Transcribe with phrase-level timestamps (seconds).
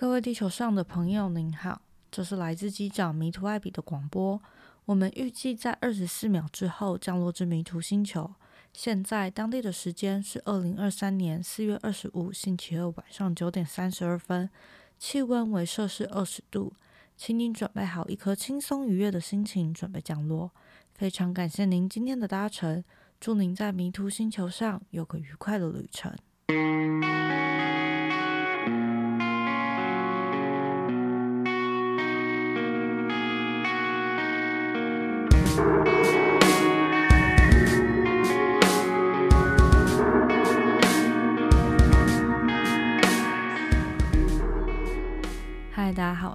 [0.00, 4.40] 各位地球上的朋友，您好，这是来自机长迷途艾比的广播。
[4.84, 8.32] 我们预计在二十四秒之后降落至迷途星球。
[8.72, 14.48] 现在当地的时间是二零二三年四月二十五星期二晚上九点三十二分，
[15.00, 16.74] 气温为摄氏二十度，
[17.16, 20.52] 请您准备好一颗轻松愉悦的心情，准备降落。
[20.94, 22.84] 非常感谢您今天的搭乘，
[23.18, 26.14] 祝您在迷途星球上有个愉快的旅程。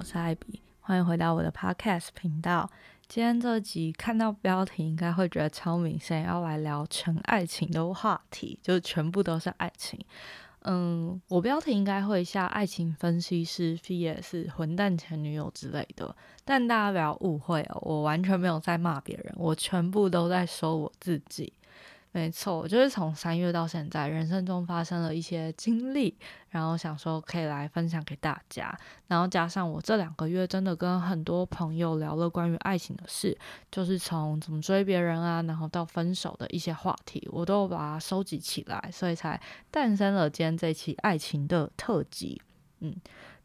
[0.04, 2.70] 我是艾比，欢迎回到我的 Podcast 频道。
[3.08, 9.98] 今天这集看到标题，应该会觉得超明显，要来聊纯爱情的话题，就是全部都是爱情。
[10.64, 21.54] 嗯，我标题应该会下爱情分析师 VS 混蛋前女友之类的，但大家不要误会哦，我完全没有在骂别人，我全部都在说我自己。
[22.16, 26.16] 没错，我就是从三月到现在，人生中发生了一些经历，
[26.50, 28.72] 然后想说可以来分享给大家。
[29.08, 33.36] 然后加上我这两个月真的跟很多朋友聊了关于爱情的事，
[33.72, 39.42] 就是从怎么追别人啊，然后到分手的一些话题，我都把它收集起来，所以才
[39.72, 42.40] 诞生了今天这期爱情的特辑。
[42.82, 42.96] 嗯，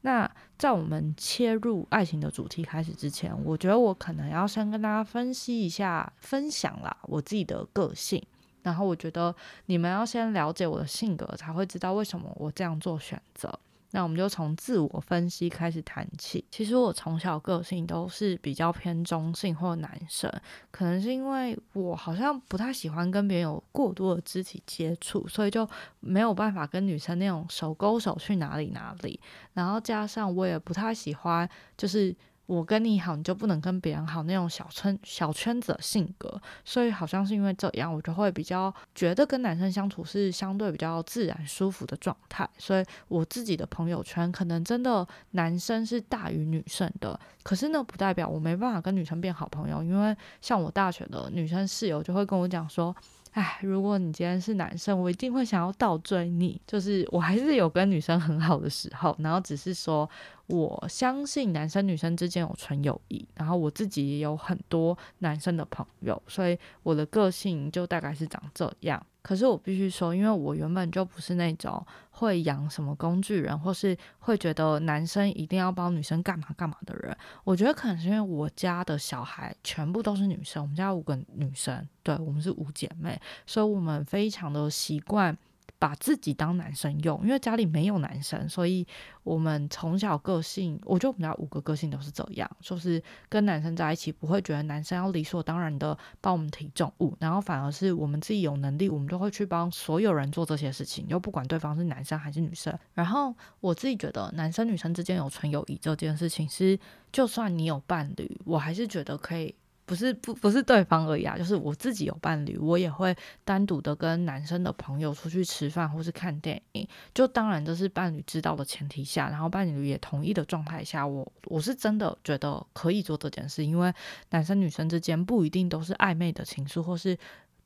[0.03, 8.23] 那在我们切入爱情的主题开始之前，我觉得我可能要先跟大家分析一下、分享啦我自己的个性。
[8.63, 9.35] 然后我觉得
[9.67, 13.53] 你们要先了解我的性格，才会知道为什么我这样做选择。
[13.93, 16.45] 那我们就从自我分析开始谈起。
[16.51, 20.31] 其实我从小个性都是比较偏中性或男生，
[20.71, 25.67] 可能是因为我好像不太喜欢跟别人有过多的肢体接触，所以就
[26.01, 29.19] 没有办法跟女生那种手勾手去哪里哪里。
[29.55, 32.15] 然后加上我也不太喜欢，就是。
[32.49, 42.49] 我跟你好，你就不能跟别人好那种小圈小圈子的性格，所以好像是因为这样，我就会比较觉得跟男生相处是相对比较自然舒服的状态。
[42.57, 52.97] 所以我自己的朋友圈可能真的男生是大于女生的，可是呢，不代表我没办法跟女生变好朋友，因为像我大学的女生室友就会跟我讲说。
[53.33, 56.61] 哎，如果你今天是男生，我一定会想要倒追你。
[56.67, 60.09] 就是我还是有跟女生很好的时候，然后只是说
[60.47, 69.05] 我相信男生女生之间有纯友谊，然后我自己也有很多男生的朋友，所以我的个性就大概是长这样。
[69.29, 77.15] 可是我必须说，因为我原本就不是那种会养什么工具人，或是会觉得男生一定要帮女生干嘛干嘛的人。
[77.45, 85.37] 我觉得可能是因为我家的小孩全部都是女生，我们家五个女生，对我们是五姐妹，所以我们非常的习惯。
[85.79, 88.87] 把自己当男生用，因为家里没有男生，所以
[89.23, 102.77] 我们从小个性，我觉得我们家五个个性都是这样，就是跟男生在一起不会觉得男生要理所当然的帮我们提重物，然后反而是我们自己有能力，我们都会去帮所有人做这些事情，就不管对方是男生还是女生。
[102.95, 106.79] 然后我自己觉得男生女生之间有纯友谊这件事情是，
[107.13, 109.55] 就算你有伴侣，我还是觉得可以。
[109.89, 116.87] 不是不不是对方而已啊，就是我自己有伴侣，我也会单独的跟男生的朋友出去吃饭或是看电影。
[117.15, 123.91] 就当然这是伴侣知道的前提下，然后伴侣也同意的状态下，我我是真的觉得可以做这件事，因为
[124.29, 127.17] 男生女生之间不一定都是暧昧的情愫，或是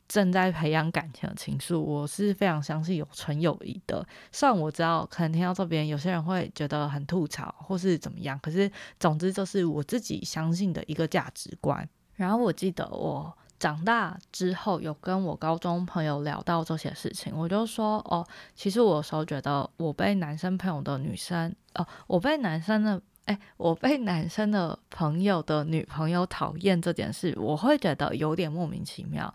[0.06, 1.80] 正在培养感情的情愫。
[1.80, 4.06] 我是非常相信有纯友谊的。
[4.30, 11.88] 虽然我知道可能听到这边有些人会觉得很吐槽或是怎么样，可是总之就是我自己相信的一个价值观。
[12.14, 29.32] 然后我记得我长大之后有跟我高中朋友聊到这些事情，我就说哦，其实我有时候觉得我被男生朋友的女生哦，我被男生的哎，我被男生的朋友的女朋友讨厌这件事，我会觉得有点莫名其妙。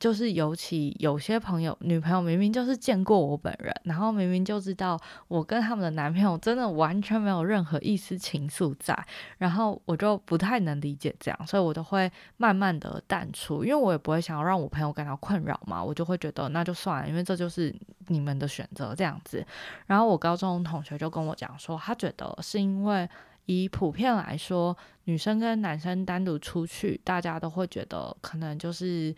[0.00, 8.98] 就是尤其有些朋友女朋友明明就是见过我本人，然后明明就知道我跟他们的男朋友真的完全没有任何一丝情愫在，
[9.36, 17.74] 然后我就不太能理解这样，所以我都会慢慢的淡出，因为我也不会想要让我朋友感到困扰嘛，我就会觉得那就算了，因为这就是
[18.06, 19.46] 你们的选择这样子。
[19.84, 23.06] 然后我高中同学就跟我讲说，他觉得是因为
[23.44, 24.74] 以普遍来说，
[25.04, 29.14] 女生跟男生单独出去，大家都会觉得可能就是。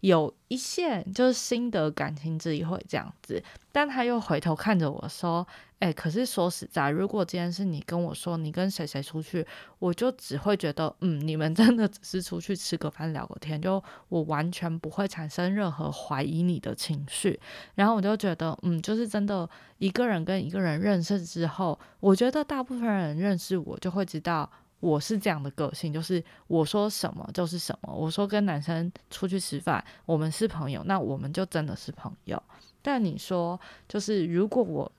[0.00, 5.46] 有一线就是新的感情之一会这样子，但他又回头看着我说
[5.80, 9.44] ：“哎，可是说实在，如果今天是你跟我说你跟谁谁出去，
[9.78, 17.40] 我就只会觉得，嗯，你们真的只是出去吃个饭聊个天，就我完全不会产生任何怀疑你的情绪。
[17.74, 19.48] 然后我就觉得，嗯，就是真的
[19.78, 24.50] 一个人跟一个人认识之后，我觉得大部分人认识我就会知道。”
[24.80, 27.92] 我是这样的个性，就是我说什么就是什么。
[27.94, 32.40] 我说跟男生出去吃饭，我们是朋友，那我们就真的是朋友。
[32.82, 33.58] 但你说，
[33.88, 34.90] 就是如果我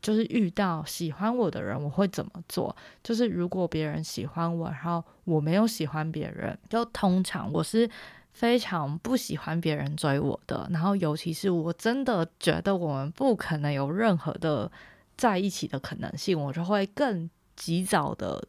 [0.00, 2.74] 就是遇到喜欢我的人，我会怎么做？
[3.02, 7.90] 就是如果别人喜欢我，然后我没有喜欢别人，就通常我是
[8.32, 10.68] 非常不喜欢别人追我的。
[10.70, 14.70] 然后尤其是我真的觉得我们不可能有任何的
[15.16, 18.42] 在一起的可能性，我就会更及早的。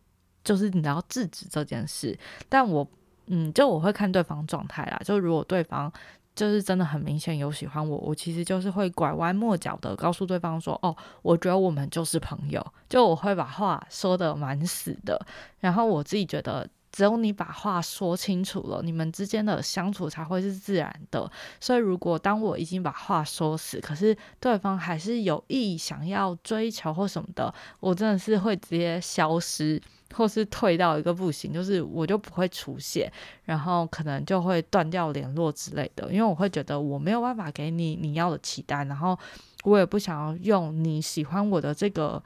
[0.47, 2.17] 就是你要制止这件事，
[2.47, 2.88] 但我，
[3.25, 4.97] 嗯，就我会看对方状态啦。
[5.03, 5.91] 就如果对方
[6.33, 12.65] 就是真的很明显有喜欢我，我其实就是会拐弯抹角的告诉对方说，哦，我觉得我们就是朋友。
[12.88, 15.19] 就我会把话说的蛮死的，
[15.59, 16.65] 然后我自己觉得。
[16.89, 21.29] 只有你把话说清楚了，你们之间的相处才会是自然的。
[21.59, 29.79] 所以，如果当我已经把话说死，可是对方还是有意想要追求或什么的，我真的是会直接消失，
[30.13, 33.12] 或是退到一个不行，就是我就不会出现，
[33.44, 36.12] 然后可能就会断掉联络之类的。
[36.12, 39.18] 因为我会觉得我没有办法给你你要的期待，然后
[39.63, 42.24] 我也不想要用你喜欢我的这个。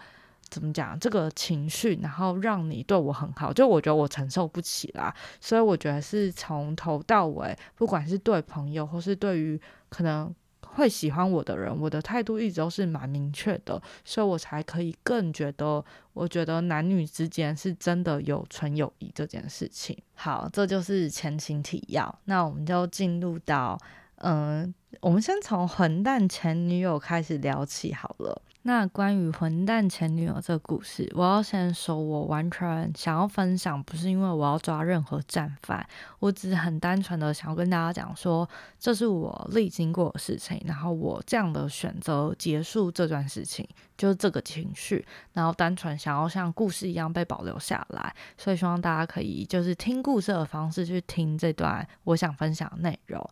[0.50, 9.58] 怎么讲这个情绪，然后让你对我很好，就我觉得我承受不起啦，所以我觉得是从头到尾，不管是对朋友或是对于
[9.88, 10.30] 可能
[10.74, 15.84] 会喜欢我的人，我的态度一直都是蛮明确的，所以我才可以更觉得，
[16.14, 19.98] 我觉得男女之间是真的有纯友谊这件事情。
[20.16, 23.78] 好，这就是前情提要，那我们就进入到，
[24.16, 28.42] 嗯，我们先从混蛋前女友开始聊起好了。
[28.64, 35.84] 那关于混蛋前女友这个故事，我要先说，我完全想要分享，不是因为我要抓任何战犯，
[36.20, 38.48] 我只是很单纯的想要跟大家讲说，
[38.80, 43.68] 这是我历经过的事情，然后我这样的选择结束这段事情，
[44.02, 53.24] 就是这个情绪，然后单纯想要像故事一样被保留下来，所以希望大家可以就是听故事的方式去听这段我想分享的内容。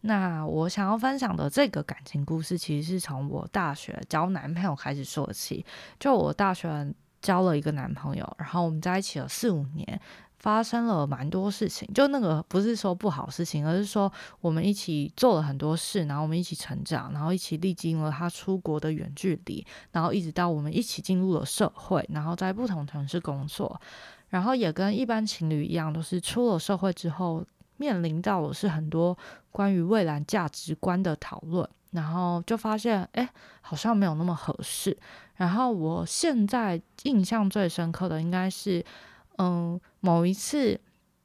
[0.00, 5.64] 那我想要分享的这个感情故事，其实是从我大学交男朋友开始说起。
[6.00, 6.92] 就我大学
[7.26, 10.00] 交了一个男朋友，然后我们在一起了四五年，
[10.38, 11.92] 发生了蛮多事情。
[11.92, 23.80] 就那个不是说不好事情，而是说我们一起做了很多事，然后我们一起成长，然后一起历经了他出国的远距离，然后一直到我们一起进入了社会，然后在不同城市工作，
[24.28, 27.44] 然后也跟一般情侣一样，都是出了社会之后。
[27.78, 29.14] 面临到的是很多
[29.52, 33.28] 关于未来价值观的讨论，然后就发现，哎，
[33.62, 34.96] 好像没有那么合适。
[35.34, 38.84] 然后我现在印象最深刻的应该是，
[39.38, 40.78] 嗯，某一次，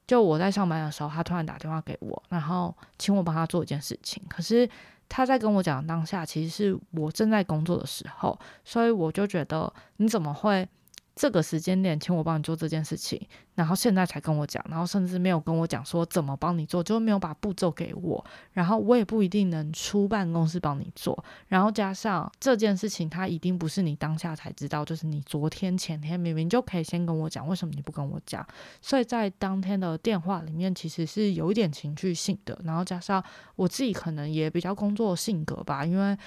[0.08, 4.24] 就我在上班的时候，他突然打电话给我，然后请我帮他做一件事情。
[4.28, 4.68] 可是
[5.08, 10.68] 他在跟我讲当下，其实是我正在工作的时候，所以我就觉得，你怎么会？
[11.14, 13.22] 这个时间点，请我帮你做这件事情，
[13.56, 28.46] 然后现在才跟我讲，然后甚至没有跟我讲说怎么帮你做，就没有把步骤给我，然后我也不一定能出办公室帮你做，然后加上这件事情，它一定不是你当下才知道，就是你昨天前天明明就可以先跟我讲，为什么你不跟我讲？
[28.82, 33.22] 所以在当天的电话里面，其实是有一点情绪性的，然后加上
[33.58, 36.18] 我自己可能也比较工作性格吧，因为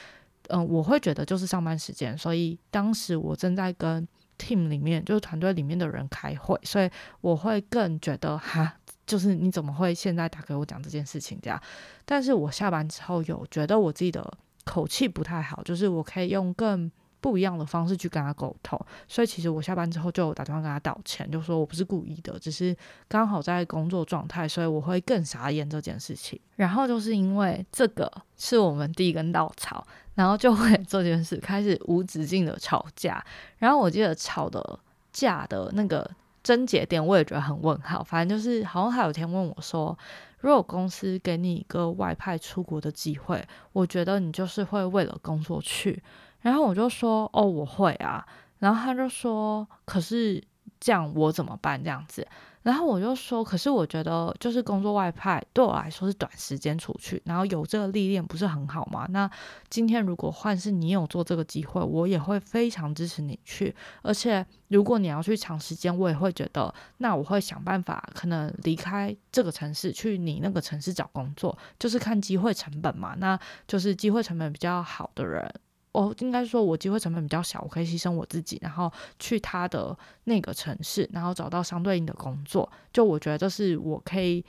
[0.48, 4.06] 嗯，我会觉得就是上班时间，所以当时我正在跟。
[4.38, 6.90] Team 里面就是团队里面的人开会，所以
[7.20, 8.74] 我会更觉得哈，
[9.06, 11.60] 就是你怎么会现在打给我讲这件事情这样？
[12.05, 14.32] 但是我下班之后有觉得我自己的
[14.64, 16.91] 口气不太好，就是我可以用更。
[17.24, 18.78] 不一样的方式去跟他沟通，
[19.08, 22.76] 所以其实我下班之后就打电话跟他道歉，就说我不是故意的，只是
[23.08, 26.38] 刚好在工作状态，所以我会更傻眼这件事情。
[26.56, 29.82] 然后就是因为这个是我们第一根稻草，
[30.16, 33.24] 然后就会这件事开始无止境的吵架。
[33.56, 34.78] 然后我记得吵的
[35.10, 36.06] 架的那个
[36.43, 38.04] 症结点，我也觉得很问号。
[38.04, 39.98] 反正就是好像还有天问我说，
[40.40, 46.02] 如果公司给你一个外派出国的机会，我觉得你就是会为了工作去。
[46.44, 48.24] 然后我就说哦，我会啊。
[48.58, 50.43] 然后他就说，可是
[50.79, 51.82] 这样我怎么办？
[51.82, 52.27] 这样子。
[52.63, 59.06] 然后我就说，可是我觉得就是工作外派对我来说是短时间出去，然后有这个历练不是很好吗？
[59.10, 59.31] 那
[59.69, 63.74] 今天如果换是你有做这个机会，我也会非常支持你去。
[64.01, 73.15] 而且如果你要去长时间，我也会觉得，那我会想办法可能离开这个城市，去你那个城市找工作，就是看机会成本嘛。
[73.19, 75.55] 那就是机会成本比较好的人。
[75.94, 82.69] 我应该说，我机会成本比较小，我可以牺牲我自己，然后去他的那个城市，然后找到相对应的工作。
[82.93, 84.44] 就我觉得这是我可以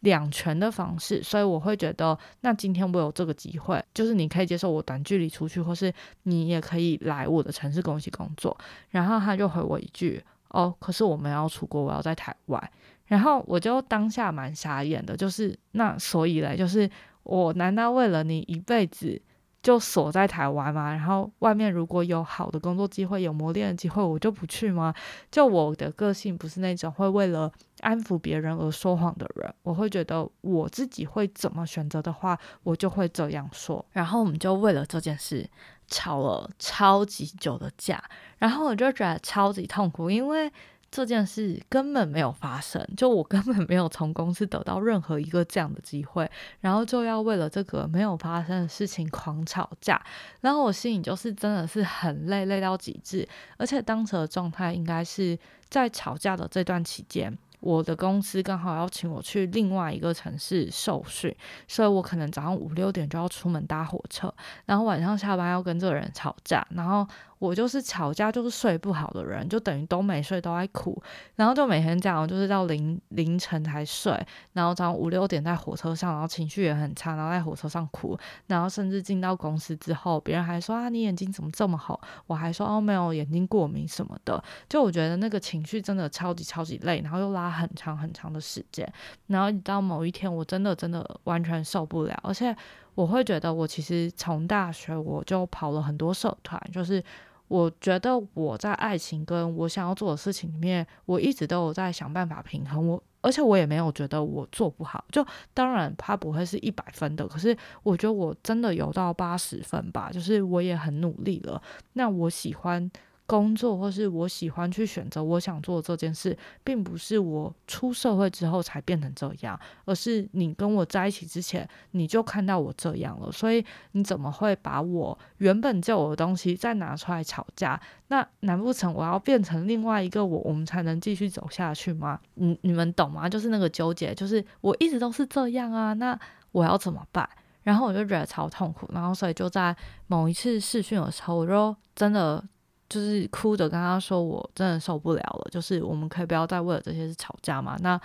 [0.00, 5.90] 两全的方式，所以我会觉得，那今天我有这个机会，就是你可以接受我短距离出去，或是
[6.24, 8.54] 你也可以来我的城市跟我一起工作。
[8.90, 12.70] 然后他就回我一句：“哦，可是我们要出国，我要在台湾。”
[13.08, 16.88] 然后我就当下蛮傻眼的，就是那所以嘞，就是
[17.22, 19.18] 我难道为了你一辈子？
[19.62, 24.94] 就锁在台湾嘛，然后外面如果有好的工作机会、有磨练的机会，我就不去吗？
[25.30, 33.84] 就我的个性不是那种会为了安抚别人而说谎的人，我会觉得我自己会怎么选择的话，我就会这样说。
[33.90, 35.48] 然后我们就为了这件事
[35.88, 38.02] 吵了超级久的架，
[38.38, 40.50] 然后我就觉得超级痛苦，因为。
[40.90, 46.28] 这件事根本没有发生，就我根本没有从公司得到任何一个这样的机会，
[46.60, 50.02] 然后就要为了这个没有发生的事情狂吵架，
[50.40, 57.38] 然后我心里就是真的是很累，累到极致，而且当时的状态应该是在吵架的这段期间。
[57.60, 61.36] 我的公司刚好要请我去另外一个城市受训，
[61.68, 64.32] 所以我可能早上五六点就要出门搭火车，
[64.64, 67.06] 然后晚上下班要跟这个人吵架，然后
[67.40, 70.96] 我就是吵架就是睡不好的人，就等于都没睡都在哭，
[71.34, 74.12] 然后就每天这样，就是到凌凌晨才睡，
[74.52, 87.50] 然后早上五六点在火车上，然后情绪也很差，然后在火车上哭，然后甚至进到公司之后，别人还说啊你眼睛怎么这么好，我还说哦没有眼睛过敏什么的，就我觉得那个情绪真的超级超级累，然后又拉。
[87.60, 88.90] 很长很长的时间，
[89.26, 92.56] 然后到某一天，我真的真的完全受不了，而且
[92.94, 97.02] 我会觉得，我其实从大学我就跑了很多社团，就是
[97.50, 111.60] 我觉得我在爱情跟我想要做的事情里面，我一直都有在想办法平衡我，而且我也没有觉得我做不好，就当然他不会是一百分的，可是我觉得我真的有到八十分吧，就是我也很努力了，
[111.94, 112.88] 那我喜欢。
[113.30, 123.30] 工作，或是我喜欢去选择我想做这件事，并不是我出社会之后才变成这样，而是你跟我在一起之前，你就看到我这样了。
[123.30, 127.80] 所以你怎么会把我原本就有的东西再拿出来吵架？
[128.08, 132.18] 那难不成我要变成另外一个我，我们才能继续走下去吗？
[132.34, 133.28] 你你们懂吗？
[133.28, 136.18] 就是那个纠结，就是我一直都是这样啊，那
[136.50, 137.30] 我要怎么办？
[137.62, 139.76] 然后我就觉得超痛苦，然后所以就在
[140.08, 142.44] 某一次试训的时候，我就真的。
[142.90, 147.76] 就是哭着跟他说：“我真的受不了了，就是我们可以不要再为了这些事吵架嘛？
[147.80, 147.98] 那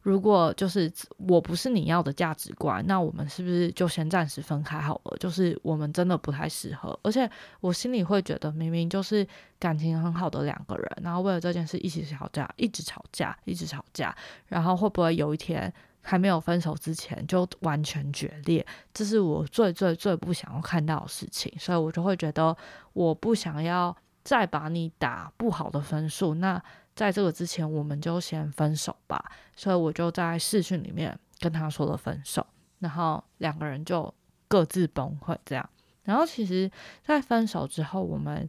[0.00, 0.90] 如果就是
[1.28, 5.16] 我不是你要的价值观，那我们是不是就先暂时分开好了？
[5.20, 9.24] 就是我们真的不太适合，而且我心里会觉得，明明就是
[9.60, 14.16] 感情很好的两个人，然后为了这件事一起吵架，一直吵架，一直吵架，
[14.48, 18.66] 然后会不会有一天还没有分手之前就完全决裂？
[18.94, 22.56] 这是我最最最不想要看到的事情，所以我就会觉得
[22.94, 26.62] 我不想要。”再把你打不好的分数，那
[26.94, 29.22] 在这个之前我们就先分手吧。
[29.56, 32.46] 所以我就在视讯里面跟他说了分手，
[32.78, 34.12] 然后两个人就
[34.48, 35.68] 各自崩溃这样。
[36.04, 36.70] 然后其实，
[37.04, 38.48] 在分手之后，我们。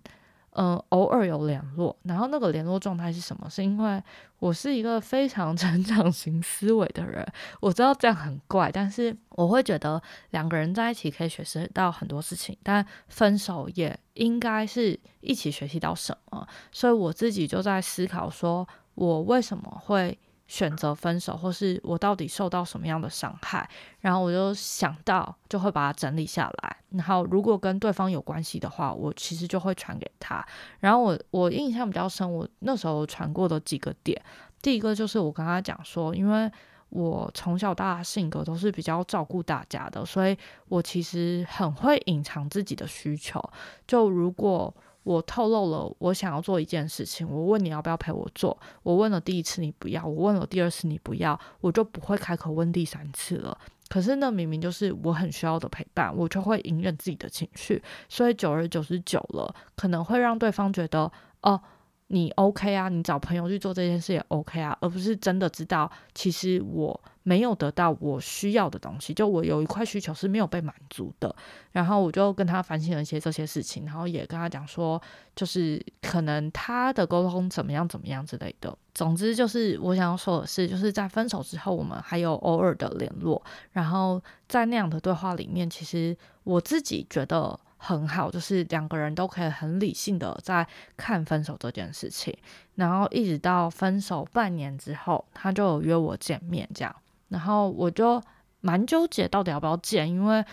[0.56, 3.50] 嗯，偶尔有联络，然后那个联络状态是什么？
[3.50, 4.02] 是因为
[4.40, 7.26] 我是一个非常 成长型思维的人，
[7.60, 16.48] 我知道这样很怪，但是我会觉得两个人在一起可以学习到很多事情，但分手也应该是一起学习到什么。
[16.72, 20.18] 所以我自己就在思考，说我为什么会。
[20.48, 23.68] 选择分手，或是我到底受到什么样的伤害，
[24.00, 26.78] 然后我就想到，就会把它整理下来。
[26.90, 30.46] 然后如果跟对方有关系的话，我其实就会传给他。
[30.80, 34.22] 然后我我印象比较深，我那时候传过的几个点，
[34.62, 36.52] 第一个就是我跟他讲说，因为
[36.90, 43.42] 我从小到大性格都是比较照顾大家的，所以我其实很会隐藏自己的需求。
[43.88, 44.72] 就如果
[45.04, 53.58] 我透露了我想要做一件事情，我问你要不要陪我做，我问了第一次你不要，我问了第二次你不要，我就不会开口问第三次了。
[53.90, 61.62] 可是那明明就是我很需要的陪伴，我就会隐忍自己的情绪，所以久而久之久了，可能会让对方觉得哦，
[62.08, 71.34] 你 OK 啊，你找朋友去做这件事也 OK 啊，而不是真的知道其实我没有得到我需要的东西，就我有一块需求是没有被满足的。
[71.72, 75.02] 然后我就跟他反省了一些这些事情，然后也跟他讲说，
[75.36, 78.78] 就是可能他的沟通怎么样怎么样之类的。
[78.94, 83.42] 总之就是我想要说的是，就是在分手之后，我们还有偶尔的联络。
[83.72, 87.60] 然后在那样的对话里面，其实我自己觉得。
[87.86, 90.66] 很好，就是两个人都可以很理性的在
[90.96, 92.34] 看分手这件事情，
[92.76, 96.96] 然后一直到分手半年之后，他就约我见面，这样，
[97.34, 98.24] 然后我就
[98.62, 100.46] 蛮纠结到底要不要见，因为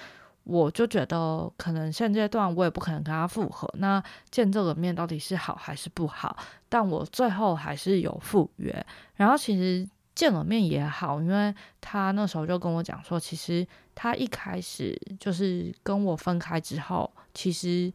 [0.42, 6.36] 我就觉得可能现阶段我也不可能跟他复合，那见这个面到底是好还是不好？
[6.68, 8.84] 但我最后还是有赴约，
[9.14, 9.88] 然后其实。
[10.12, 17.90] 见了面也好，因为他那时候就跟我讲说，其实他一开始就是跟我分开之后，其实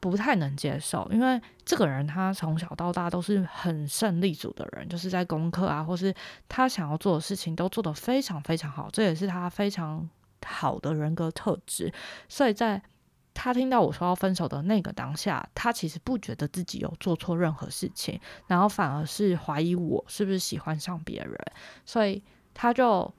[0.00, 6.12] 不太能接受，因为这个人他从小到大都是很胜利组的人，就是在功课啊，或是
[6.48, 10.08] 他想要做的事情都做得非常非常好，这也是他非常
[10.44, 11.92] 好的人格特质，
[12.28, 12.82] 所以在。
[13.32, 21.38] 他听到我说要分手的那个当下，他其实不觉得自己有做错任何事情，然后反而是怀疑我是不是喜欢上别人，
[21.86, 23.14] 所以他就。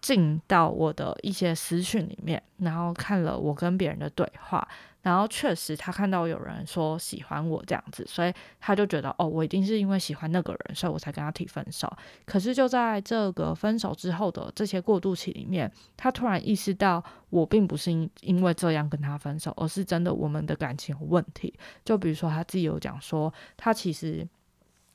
[0.00, 4.68] 进到我的一些私讯里面，然后看了我跟别人的对话，
[5.04, 11.94] 然后确实他看到有人说喜欢我这样子，所以他就觉得哦，我一定是因为喜欢那个人，所以我才跟他提分手。
[12.24, 21.52] 可是就在这个分手之后的这些过渡期里面，他突然意识到我并不是因因为这样跟他分手，而是真的我们的感情有问题。
[21.84, 24.26] 就比如说他自己有讲说，他其实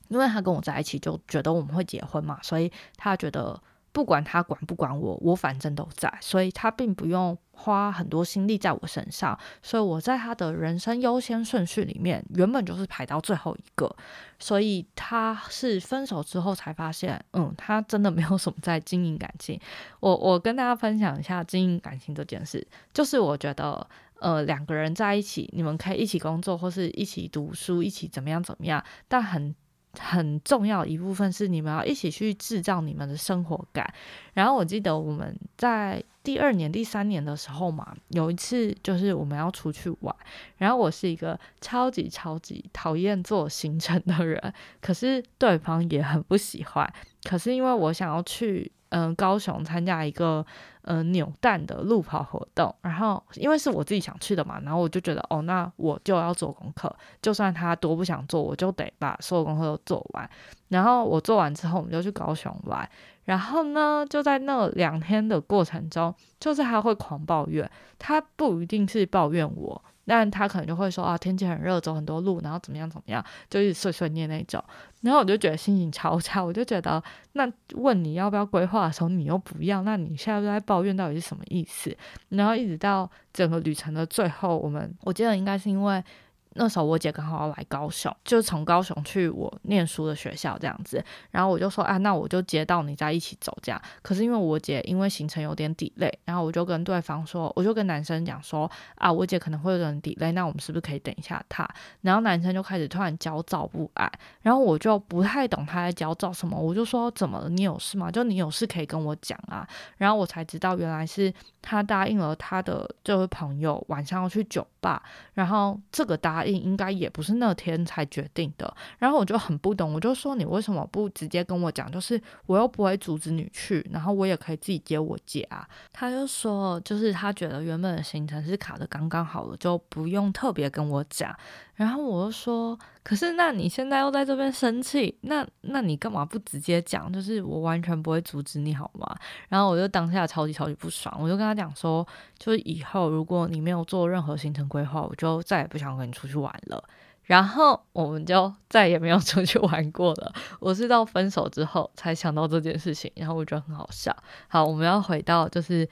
[0.07, 3.61] 因为他跟我在一起就觉得我们会结婚嘛，所以他觉得。
[3.91, 13.93] 不管他管不管我，我反正都在，所以他并不用花很多心力在我身上，所以我在他的人生优先顺序里面，原本就是排到最后一个。
[14.37, 19.59] 所以他是分手之后才发现，嗯，他真的没有什么在经营感情。
[19.99, 23.85] 我我跟大家分享一下经营感情这件事，就是我觉得，
[24.19, 29.55] 呃，两个人在一起，你们可以一起工作，或是一起读书，一起怎么样怎么样，但很。
[29.97, 33.91] 很重要一部分是你们要一起去制造你们的生活感。
[34.33, 40.15] 然后我记得我们在第二年、第三年的时候嘛，有一次就是我们要出去玩，
[40.57, 46.93] 然后我是一个超级超级讨厌做行程的人，可是对方也很不喜欢。
[47.23, 48.71] 可是因为我想要去。
[48.89, 50.45] 嗯，高雄参加一个
[50.83, 60.29] 嗯扭蛋的路跑活动，然后因为是我自己想去的嘛，然后我就觉得哦，那我就要做功课，就算他多不想做，我就得把所有功课都做完。
[60.69, 62.87] 然后我做完之后，我们就去高雄玩。
[63.25, 67.69] 然后呢，就在那两天的过程中，就是他会狂抱怨，
[67.99, 69.83] 他不一定是抱怨我。
[70.09, 74.63] 但他可能就会说啊，天气很热，走很多路，然后怎么样怎么样，就一直碎碎念那种。
[75.01, 77.01] 然后我就觉得心情超差，我就觉得
[77.33, 81.95] 那问你要不要规划的时候，你又不要，那你现在在抱怨到底是什么意思？
[82.29, 86.03] 然后一直到整个旅程的最后，我们我记得应该是因为。
[86.53, 93.79] 那时候我姐刚好要来高雄，就是从高雄去我念书的学校这样子，然后我就说啊，那我就接到你再一起走这样。
[94.01, 101.69] 可是因为我姐因为行程有点 delay，然后我就跟对方说，我就跟男生讲说啊，我姐可能会有点 delay，那我们是不是可以等一下她？
[102.01, 107.49] 然后男生就开始突然焦躁不安，然后我就不太懂他在焦躁什么，我就说怎么了？
[107.49, 108.09] 你有事吗？
[108.09, 109.67] 就你有事可以跟我讲啊。
[109.97, 111.31] 然后我才知道原来是
[111.61, 115.03] 他答应了他的这位朋友晚上要去酒吧，
[115.35, 116.38] 然后这个答。
[116.45, 121.91] 应应该也不是那天才决定的，然后我就很不懂，我就说你为什么不直接跟我讲？
[121.91, 125.67] 就是我又不会阻止你去，然后我也可以自己接我姐啊。
[125.91, 131.35] 他就说，就是他觉得原本的行程是卡的刚刚好了，就不用特别跟我讲。
[131.79, 137.09] 然后我就说，可是那你现在又在这边生气，那那你干嘛不直接讲？
[137.11, 139.07] 就是我完全不会阻止你好吗？
[139.47, 142.05] 然后我就当下超级超级不爽，我就跟他讲说，
[142.37, 146.83] 就是以后如果你没有做任何行程规划，我就再也不想跟你出去玩了。
[147.23, 150.33] 然后我们就再也没有出去玩过了。
[150.59, 154.13] 我是到分手之后才想到这件事情，然后我觉得很好笑。
[154.49, 155.87] 好，我们要回到就是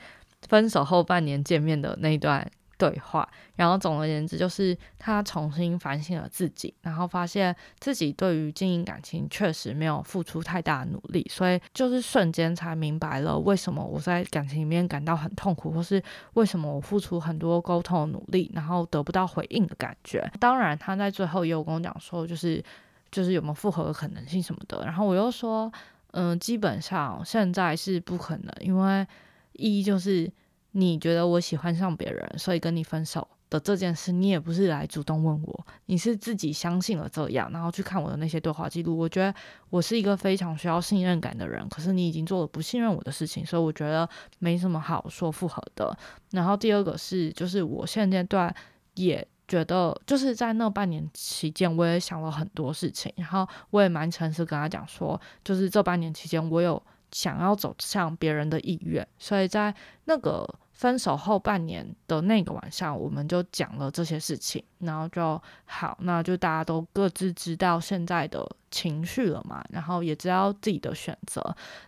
[0.49, 2.45] 分手后半年见面的那一段。
[2.77, 16.01] 对话，然后总而言之，就是他重新反省了自己，然后发现自己对于经营感情确实没有付出太大的努力，所以就是瞬间才明白了为什么我在感情里面感到很痛苦，或是
[16.35, 20.31] 为什么我付出很多沟通努力，然后得不到回应的感觉。
[20.39, 22.63] 当然，他在最后也有跟我讲说，就是
[23.09, 24.83] 就是有没有复合的可能性什么的。
[24.85, 25.71] 然后我又说，
[26.11, 29.07] 嗯，基本上现在是不可能，因为
[29.53, 30.31] 一就是。
[30.79, 38.95] 你觉得我喜欢上别人，所以跟你分手，的这件事，你也不是来主动问我，你是自己相信了这样，然后去看我的那些对话记录。
[38.95, 39.33] 我觉得
[39.71, 45.97] 我是一个非常需要信任感的人，可是你已经做了不信任我的事情，所以我觉得没什么好说复合的。
[46.29, 48.53] 然后第二个是，就是我现阶段
[48.93, 56.79] 也觉得，就是在那半年期间，我也想了很多事情，然后我也蛮诚实跟他讲说，就是这半年期间，我有
[57.11, 59.73] 想要走向别人的意愿，所以在
[60.05, 60.47] 那个。
[60.77, 71.43] 分手后半年的那个晚上，我们就讲了这些事情，然后就好，那就大家都各自知道现在的情绪了嘛，然后也知道自己的选择，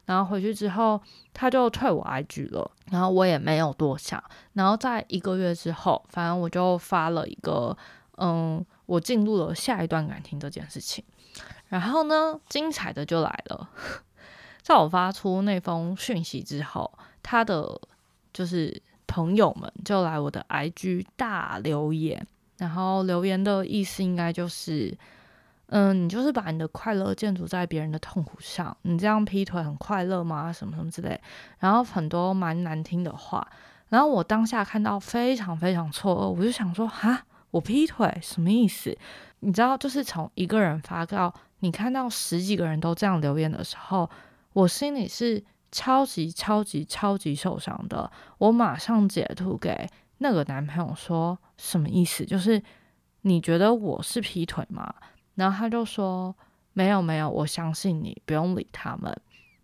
[0.06, 0.99] 然后回去之后
[1.36, 4.21] 他就退我 IG 了，然后我也没有多想，
[4.54, 7.78] 然后在一个月之后，反正我就发了一个，
[8.17, 11.06] 嗯，我进入了下一段感情这件事情，
[11.67, 13.69] 然后呢，精彩的就来了，
[14.63, 17.80] 在我发出那封讯息之后，他的。
[18.39, 22.25] 就是朋友们就来我的 IG 大留言，
[22.58, 24.97] 然后留言的意思应该就是，
[25.65, 30.54] 嗯，你就是把你的快乐建筑在别人的痛苦上，你这样劈腿很快乐吗？
[30.54, 31.19] 什么什么之类，
[31.58, 33.45] 然后很多蛮难听的话，
[33.89, 38.97] 然后我当下看到非常非常错愕，我就想说，哈，我劈腿什么意思？
[39.41, 44.10] 你知道，就是从一个人发到你看到十几个人都这样留言的时候，
[44.54, 45.43] 我心里是。
[45.71, 49.88] 超级超级超级受伤的，我马上截图给
[50.19, 52.25] 那个男朋友说什么意思？
[52.25, 52.62] 就是
[53.21, 54.93] 你觉得我是劈腿吗？
[55.36, 56.36] 然后他就说
[56.73, 59.15] 没有没有，我相信你，不用理他们。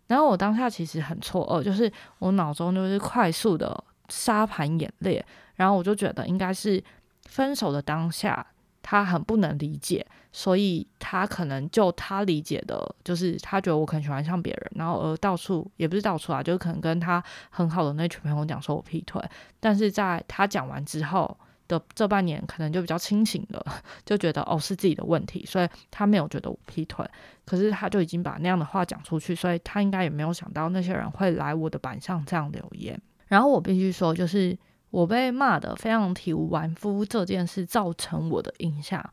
[0.06, 6.82] 然后我当下其实很错愕，就是我脑中就是快速的沙盘演练，然后我就觉得应该是
[7.24, 8.46] 分手的当下。
[8.88, 10.06] 他很不能理解，
[10.38, 19.18] 所以他可能就他理解的，就是他觉得我可能喜欢上别人，然后而到处也不是到处啊，就是可能跟他很好的那群朋友讲说我劈腿，
[19.58, 21.34] 但是在他讲完之后
[21.68, 23.64] 的这半年，可能就比较清醒了，
[24.04, 27.02] 就觉得哦是自己的问题，所以他没有觉得我劈腿，
[27.46, 34.54] 可是他就已经把那样的话讲出去，所以他应该也没有想到那些人会来我的板上这样留言，然后我必须说就是。
[34.90, 39.04] 我被骂的非常体无完肤这件事造成我的印象，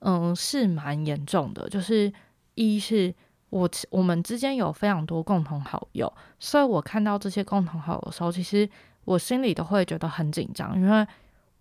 [0.00, 1.68] 嗯，是蛮严重的。
[1.68, 2.12] 就是
[2.54, 3.14] 一是
[3.48, 8.68] 我我们之间有非常多共同好友，所以我看到这些共同好友的时候，其实
[9.04, 11.06] 我心里都会觉得很紧张，因为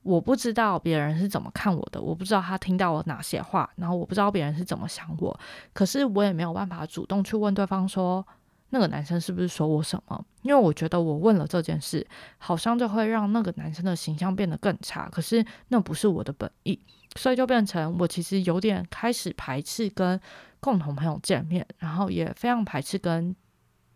[0.03, 5.39] 我不知道别人是怎么看我的，我不知道他听到了哪些话，然后我不知道别人是怎么想我，
[5.73, 8.25] 可是我也没有办法主动去问对方说。
[8.71, 10.25] 那个男生是不是说我什么？
[10.43, 12.05] 因为我觉得我问了这件事，
[12.37, 15.09] 好像就会让那个男生的形象变得更差。
[15.09, 16.79] 可是那不是我的本意，
[17.15, 20.19] 所以就变成我其实有点开始排斥跟
[20.59, 23.35] 共同朋友见面，然后也非常排斥跟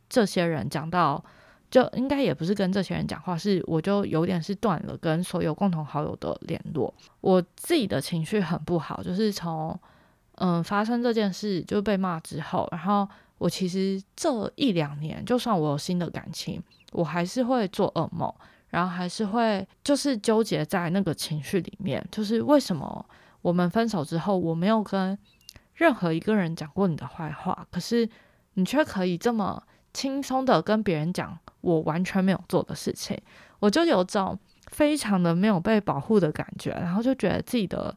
[0.09, 1.23] 这些人讲到，
[1.69, 6.91] 就应该也不是跟这些人讲话，是我就有点是断了跟所有共同好友的联络。
[7.21, 9.79] 我自己的情绪很不好，就是从
[10.37, 13.07] 嗯发生这件事就被骂之后，然后。
[13.43, 18.33] 我其实这一两年，就算我有新的感情，我还是会做噩梦，
[18.69, 22.01] 然后还是会就是纠结在那个情绪里面。
[22.09, 23.05] 就是为什么
[23.41, 25.17] 我们分手之后，我没有跟
[25.73, 28.09] 任何一个人讲过你的坏话，可是
[28.53, 29.61] 你却可以这么
[29.93, 33.21] 轻松的跟别人讲我完全没有做的事情，
[33.59, 37.93] 我就有种非常的没有被保护的感觉，然后就觉得自己的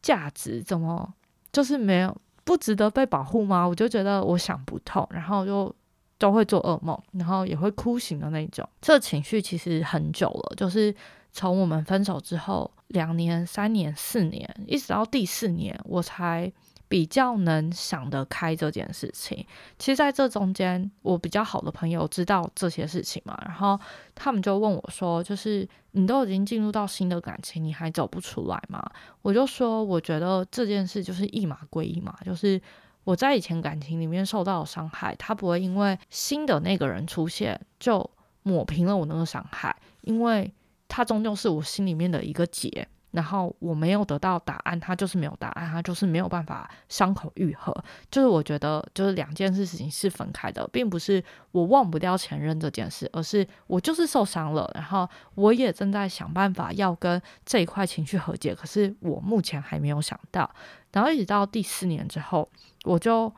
[0.00, 1.12] 价值怎么
[1.52, 2.16] 就是没有。
[2.48, 3.68] 不值得被保护吗？
[3.68, 5.70] 我就觉得我想不透，然后就
[6.16, 8.66] 都会做噩梦，然后也会哭醒的那种。
[8.80, 10.94] 这情绪其实很久了，就是
[11.30, 16.50] 从我们分手之后两年、三年、四年，一直到第四年，我才。
[16.88, 19.46] 比较能想得开这件事情，
[19.78, 23.78] 其实在这中间，我比较好的朋友知道这些事情嘛，然后
[24.14, 28.82] 他们就问我说：“就是你都已经进入到新的感情，你还走不出来吗？”
[29.20, 32.60] 我就说：“我觉得这件事就是一码归一码，就是
[33.04, 38.10] 我在以前感情里面受到伤害，他不会因为新的那个人出现就
[38.42, 40.50] 抹平了我那个伤害，因为
[40.88, 47.74] 他终究是我心里面的一个结。”然后我没有得到答案，他就是没有答案，他就是没有办法伤口愈合。
[48.10, 60.48] 就是我觉得，就是两件事情是分开的，并不是我忘不掉前任这件事，而是我就是受伤了，然后我也正在想办法要跟这一块情绪和解，可是我目前还没有想到。
[60.92, 62.46] 然后一直到第四年之后，
[62.84, 63.32] 我就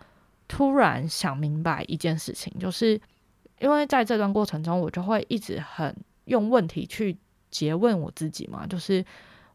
[0.49, 3.01] 突然想明白一件事情，就是
[3.61, 7.17] 因为在这段过程中，我就会一直很用问题去
[7.53, 9.05] 诘问我自己嘛，就是。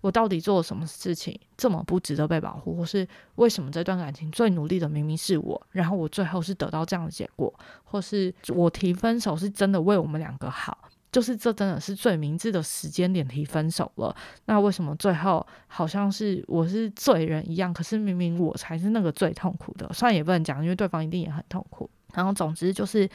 [0.02, 7.54] 我到底做了什么事情这么不值得被保护，或是为什么这段感情最努力的明明是我，然后我最后是得到这样的结果，
[7.84, 10.78] 或是我提分手是真的为我们两个好，
[11.12, 14.16] 就是这真的是最明智的时间点提分手了。
[14.46, 17.74] 那为什么最后好像是我是罪人一样？
[17.74, 21.90] 可是明明我才是那个最痛苦的，虽然也不能讲，因为对方一定也很痛苦。
[22.14, 23.10] 然后总之就是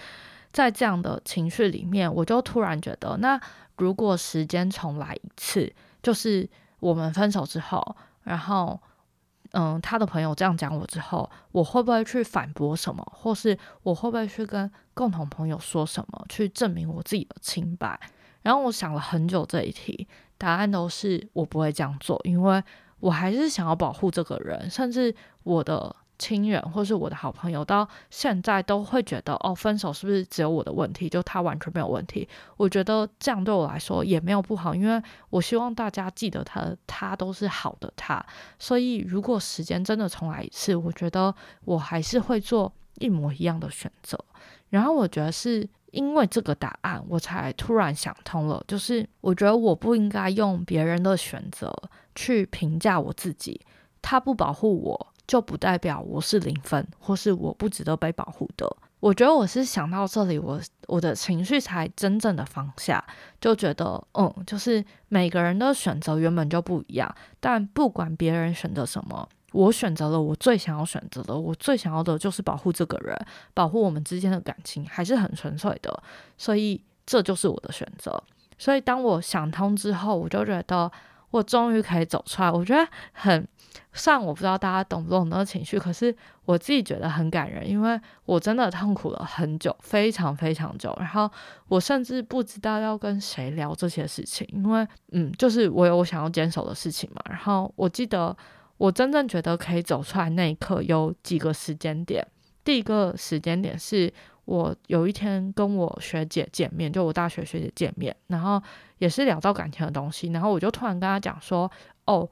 [0.53, 3.41] 在这样的情绪里面，我就突然觉得，那
[3.77, 6.49] 如果时间重来一次，就是
[6.81, 8.81] 我们分手之后，然后。
[9.53, 17.99] 嗯，他的朋友这样讲我之后，我会不会去反驳什么，或是我会不会去跟共同朋友说什么，去证明我自己的清白？
[18.43, 20.07] 然后我想了很久这一题，
[20.39, 22.63] 答案都是我不会这样做，因为
[23.01, 25.13] 我还是想要保护这个人，甚至
[25.43, 25.97] 我的。
[26.21, 31.09] 亲人或是我的好朋友，到现在都会觉得哦，分手是不是只有我的问题？
[31.09, 32.29] 就他完全没有问题。
[32.59, 38.23] 我觉得这样对我来说也没有不好，因为我希望大家记得他，他都是好的他。
[38.59, 44.23] 所以如果时间真的重来一次，我觉得我还是会做一模一样的选择。
[44.69, 51.75] 然后我觉得是因为这个答案，我才突然想通了，就是我觉得我不应该用别人的选择
[52.15, 53.61] 去评价我自己，
[54.03, 55.07] 他不保护我。
[55.31, 58.69] 就不代表我是零分，或是我不值得被保护的。
[58.99, 63.03] 我觉得我是想到这里，我我的情绪才真正的放下，
[63.41, 73.17] 就觉得，嗯，就是每个人的选择原本就不一样，但不管别人选择什么，我选择了我最想要选择的，我最想要的就是保护这个人，
[73.55, 76.03] 保护我们之间的感情还是很纯粹的，
[76.37, 78.21] 所以这就是我的选择。
[78.59, 80.91] 所以当我想通之后，我就觉得
[81.31, 83.47] 我终于可以走出来，我觉得很。
[83.93, 86.15] 虽然我不知道大家懂不懂那个情绪，可是
[86.45, 90.97] 我自己觉得很感人，因为我真的痛苦了很久，非常非常久。
[90.99, 91.31] 然后
[91.69, 97.21] 我甚至不知道要跟谁聊这些事情，因为嗯，就是我有我想要坚守的事情嘛。
[97.29, 98.37] 然后我记得
[98.77, 102.25] 我真正觉得可以走出来那一刻有几个时间点。
[102.63, 104.13] 第一个时间点是
[104.51, 108.61] 我有一天跟我学姐见面，就我大学学姐见面，然后
[108.99, 111.71] 也是聊到感情的东西，然后我就突然跟她讲说，
[112.05, 112.29] 哦。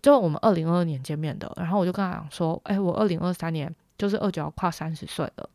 [0.00, 5.50] 就我们二零二二年见面的，然后我就跟她讲说，哎，我二零二三年就是二九要跨三十岁了，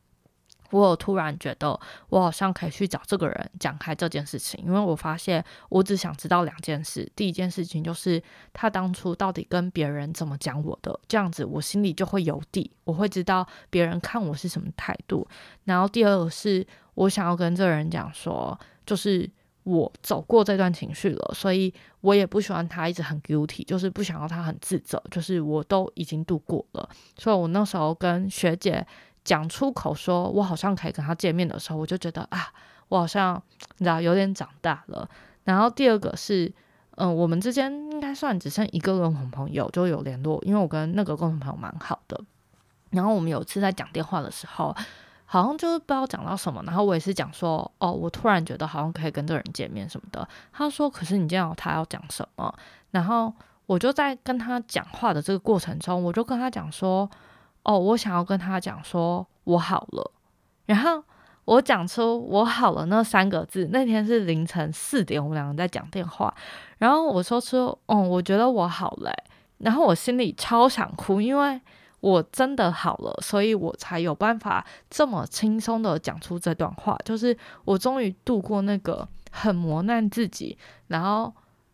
[0.79, 8.21] 我突然觉得我好像可以去找这个人讲开这件事情，因为我发现我只想知道两件事，第一件事情就是
[8.53, 15.27] 他当初到底跟别人怎么讲我的，这样子我心里就会有底，我会知道别人看我是什么态度，
[15.65, 19.29] 然后第二个是我想要跟这个人讲说，就是。
[19.65, 25.01] 我走过这段情绪了，所以我也不喜欢他一直很 guilty，就是不想要他很自责。
[25.09, 28.85] 就是我都已经度过了，所以我那时候跟学姐
[29.23, 32.51] 讲出口说，我好像可以跟他见面的时候，我就觉得啊，
[32.89, 33.41] 我好像
[33.77, 35.07] 你知道有点长大了。
[35.43, 36.51] 然后第二个是，
[36.95, 42.19] 嗯，我们之间应该算只剩一个共同朋友就有联络，因为我跟那个共同朋友蛮好的。
[42.91, 44.75] 然后我们有一次在讲电话的时候。
[45.25, 50.27] 好像就是不知道讲到什么，然后我也是讲说，哦，我突然觉得好像可以跟这人见面什么的。
[50.51, 52.53] 他说，可是你见到他要讲什么？
[52.91, 53.33] 然后
[53.65, 57.09] 我就在跟他讲话的这个过程中，我就跟他讲说，
[57.63, 60.11] 哦，我想要跟他讲说我好了。
[60.65, 61.03] 然后
[61.45, 66.33] 我讲出我好了那三个字，那天是凌晨四点，我们两个在讲电话。
[66.77, 69.11] 然后我说出，嗯，我觉得我好了。
[69.57, 71.61] 然后我心里超想哭，因为。
[72.03, 76.97] 我真的好了，所以我才有办法这么轻松的讲出这段话。
[77.05, 81.33] 就是我终于度过那个很磨难自己，然后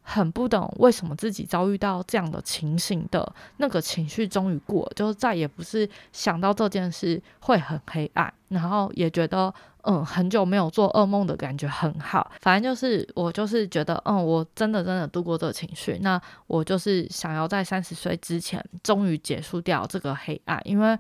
[0.10, 9.54] 很不懂为什么自己遭遇到这样的情形的那个情绪，终于过，就再也不是想到这件事会很黑暗，然后也觉得。
[9.84, 12.30] 嗯，很久没有做噩梦的感觉很好。
[12.42, 15.98] 反正就是我就是觉得，嗯，我真的真的度过这情绪。
[16.02, 20.62] 那我就是想要在三十岁之前，终于结束掉这个黑暗。
[20.66, 21.00] 因为，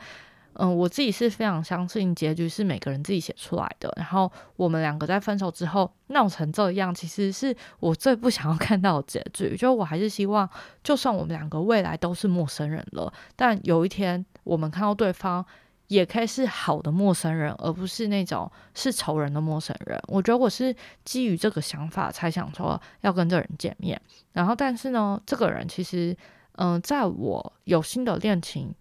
[0.60, 3.92] 嗯，我自己是非常相信结局是每个人自己写出来的。
[3.96, 9.56] 然后我们两个在分手之后闹成这样，其实是我最不想要看到的结局。
[9.56, 10.50] 就我还是希望，
[10.84, 15.46] 就算我们两个未来都是陌生人了，但有一天我们看到对方。
[15.90, 20.00] 也可以是好的陌生人，而不是那种是仇人的陌生人。
[20.08, 20.72] 我觉得我是
[21.04, 24.00] 基于这个想法才想说要跟这人见面。
[24.34, 26.16] 然后，但是呢，这个人其实，
[26.58, 28.72] 嗯，在我有新的恋情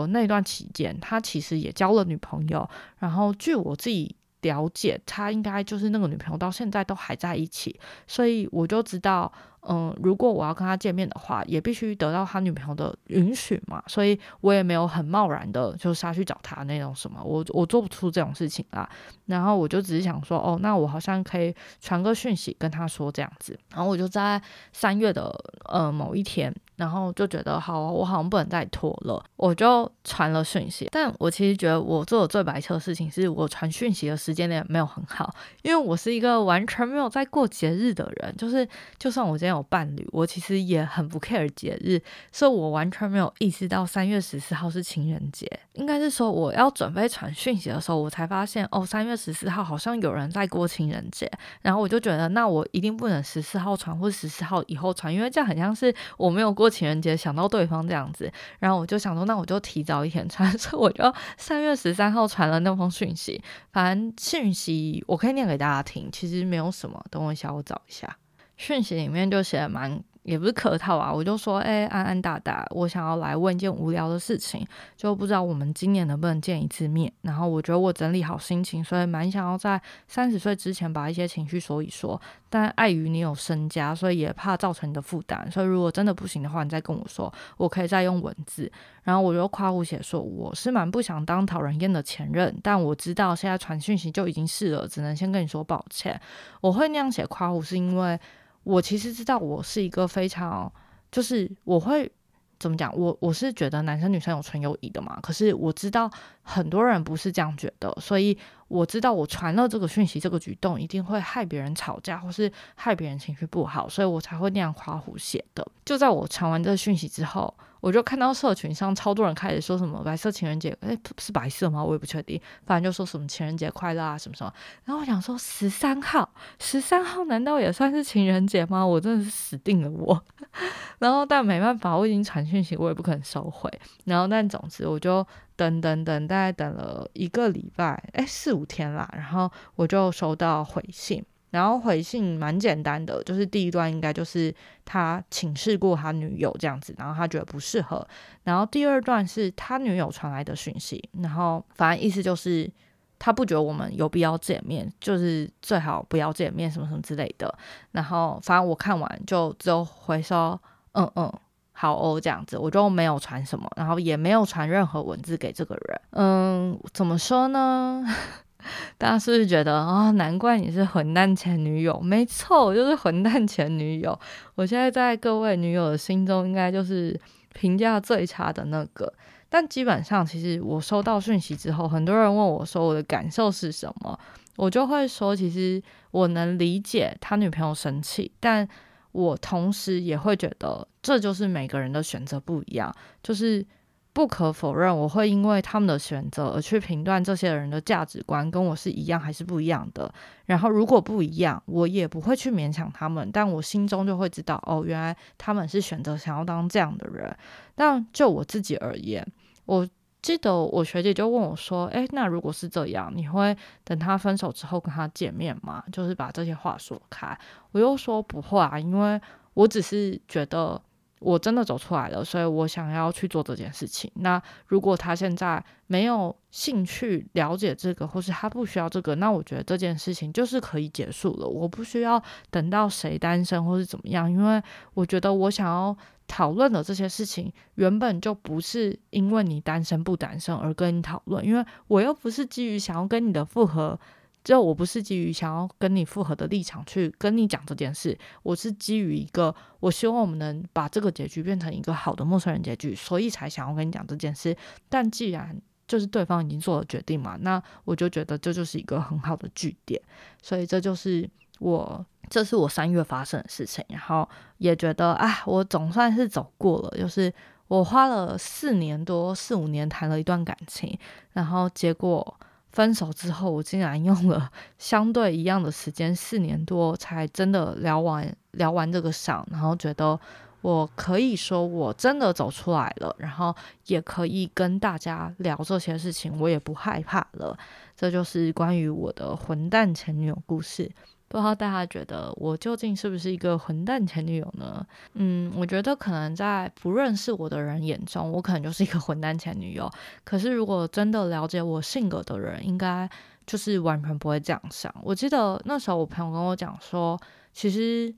[0.00, 2.68] 的那段期间，他其实也交了女朋友。
[2.98, 7.78] 然后，据我自己了解，他应该就是那个女朋友到现在都还在一起。
[8.06, 9.30] 所以我就知道。
[9.64, 18.90] 嗯，如果我要跟他见面的话，也必须得到他女朋友的允许嘛，所以我也没有很贸然的就杀去找他那种什么，我我做不出这种事情啦。
[19.26, 23.56] 然后我就只是想说，哦，那我好像可以传个讯息跟他说这样子。
[23.70, 25.32] 然后我就在三月的
[25.66, 26.52] 呃某一天。
[26.82, 30.88] 然后就觉得好，我好像不能再拖了，我就传了讯息。
[30.90, 38.68] 但我其实觉得我做的最白痴的事情是我传讯息的时间点没有很好，因为我是一个完全没有在过节日的人，就是
[38.98, 45.48] 就算我今天有伴侣，我其实也很不 care 节日，所以我完全没有意识到三月十四号是情人节。
[45.74, 51.30] 应该是说我要准备传讯息的时候，我才发现哦，三月十四号好像有人在过情人节，
[51.62, 58.32] 然后我就觉得那我一定不能十四号传或十四号以后传，因为这样很像是我没有过情人节想到对方这样子。
[58.58, 63.40] 然后我就想说，那我就提早一天传， 所以我就三月十三号传了那封讯息。
[63.70, 67.04] 反正讯息我可以念给大家听，其实没有什么。
[67.10, 68.16] 等我一下，我找一下
[68.56, 70.02] 讯息里面就写的蛮。
[70.22, 74.64] 也不是客套啊，我就说，哎，安安大大，我想要来问一件无聊的事情，
[74.96, 77.12] 就不知道我们今年能不能见一次面。
[77.22, 82.20] 然后我觉得我整理好心情，所以蛮想要在三十岁之前把一些情绪说一说。
[82.48, 85.50] 但碍于你有身家，所以也怕造成你的负担。
[85.50, 88.70] 所以如果真的不行的话，你再跟我说，我可以再用文字。
[89.02, 96.20] 然后我就夸胡写说，我是蛮不想当讨人厌的前任，但我知道现在传讯息就已经是了，只能先跟你说抱歉。
[96.60, 98.20] 我会那样写夸胡，是因为。
[98.64, 100.72] 我其实知道，我是一个非常，
[101.10, 102.10] 就是我会
[102.58, 102.96] 怎么讲？
[102.96, 105.18] 我我是觉得男生女生有纯友谊的嘛。
[105.20, 106.10] 可是我知道
[106.42, 108.38] 很多人不是这样觉得，所以
[108.72, 115.66] 我知道我传了这个讯息，这个举动一定会害别人吵架，或是害别人情绪不好，所以我才会那样夸胡写的。
[115.84, 117.54] 就在我传完这个讯息之后。
[117.82, 121.84] 我就看到社群上超多人开始说什么白色情人节，哎，是白色吗？
[121.84, 124.52] 我也不确定，反正就说什么情人节快乐啊什么什么。
[124.84, 128.86] 然后我想说十三号，十三号难道也算是情人节吗？
[128.86, 130.24] 我真的是死定了我。
[131.00, 133.68] 然后但没办法，我已经传讯息，我也不可能收回。
[134.04, 139.08] 然后但总之我就等等等，大概等了一个礼拜，哎，四五天啦。
[139.14, 141.24] 然后我就收到回信。
[141.50, 144.54] 然后回信蛮简单的，就是第一段应该就是
[144.86, 148.08] 他请示过他女友这样子，然后他觉得不适合。
[148.44, 152.70] 然后第二段是他女友传来的讯息，然后反正意思就是
[153.18, 157.54] 他不觉得我们有必要见面，就是最好不要见面什么什么之类的。
[157.90, 160.58] 然后反正我看完就只有回说
[160.92, 161.30] 嗯嗯
[161.72, 166.00] 好哦这样子，我就没有传什么，然后也没有传任何文字给这个人。
[166.10, 168.04] 嗯，怎么说呢？
[168.96, 170.12] 大家是不是觉得啊？
[170.12, 174.16] 难怪你是混蛋前女友，没错，我就是混蛋前女友。
[174.54, 177.18] 我现在在各位女友的心中，应该就是
[177.52, 179.12] 评价最差的那个。
[179.48, 184.16] 但基本上，其实我收到讯息之后，很多人问我说我的感受是什么，
[184.56, 185.82] 我就会说，其实
[186.12, 188.66] 我能理解他女朋友生气，但
[189.10, 193.66] 我同时也会觉得，这就是每个人的选择不一样，就是。
[194.14, 200.12] 不可否认，我会因为他们的选择而去评断这些人的价值观跟我是一样还是不一样的。
[200.44, 207.34] 然后如果不一样，我也不会去勉强他们，但我心中就会知道，哦，原来他们是选择想要当这样的人。
[207.74, 209.26] 但就我自己而言，
[209.64, 209.88] 我
[210.20, 215.82] 记得我学姐就问我说：“诶，那如果是这样，你会等他分手之后跟他见面吗？
[215.90, 217.34] 就是把这些话说开。”
[217.72, 219.18] 我又说不会啊，因为
[219.54, 220.82] 我只是觉得。
[221.22, 224.10] 我真的走出来了，所以我想要去做这件事情。
[224.16, 231.46] 那如果他现在没有兴趣了解这个，或是他不需要这个，那我觉得这件事情就是可以结束了。
[231.46, 234.62] 我不需要等到谁单身或是怎么样，因为
[234.94, 243.98] 我觉得我想要讨论的这些事情，原本就不是因为你单身不单身而跟你讨论，因为我又不是基于想要跟你的复合。
[244.44, 254.56] 就我不是基于想要跟你复合的立场去跟你讲这件事，我是基于一个我希望我们能把这个结局变成一个好的陌生人结局，所以才想要跟你讲这件事。
[254.88, 260.02] 但既然就是对方已经做了决定嘛，那我就觉得这就是一个很好的据点。
[260.42, 263.84] 所以这就是我，这是我三月发生的事情。
[263.88, 264.28] 然后
[264.58, 267.32] 也觉得啊，我总算是走过了，就是
[267.68, 270.98] 我花了四年多四五年谈了一段感情，
[271.34, 272.36] 然后结果。
[272.72, 280.18] 分手之后，我竟然用了 相对一样的时间，四年多才真的聊完聊完这个伤，然后觉得
[280.62, 283.54] 我可以说我真的走出来了，然后
[283.86, 287.56] 也可以跟大家聊这些事情，我也不害怕了。
[287.94, 290.90] 这就是关于我的混蛋前女友故事。
[291.32, 294.86] 不知道大家觉得我究竟是不是一个混蛋前女友呢？
[295.14, 299.90] 嗯，我觉得可能在不认识我的人眼中，我可能就是一个混蛋前女友。
[300.24, 303.08] 可是如果真的了解我性格的人，应该
[303.46, 304.94] 就是完全不会这样想。
[305.02, 307.18] 我记得那时候我朋友跟我讲说，
[307.54, 308.14] 其实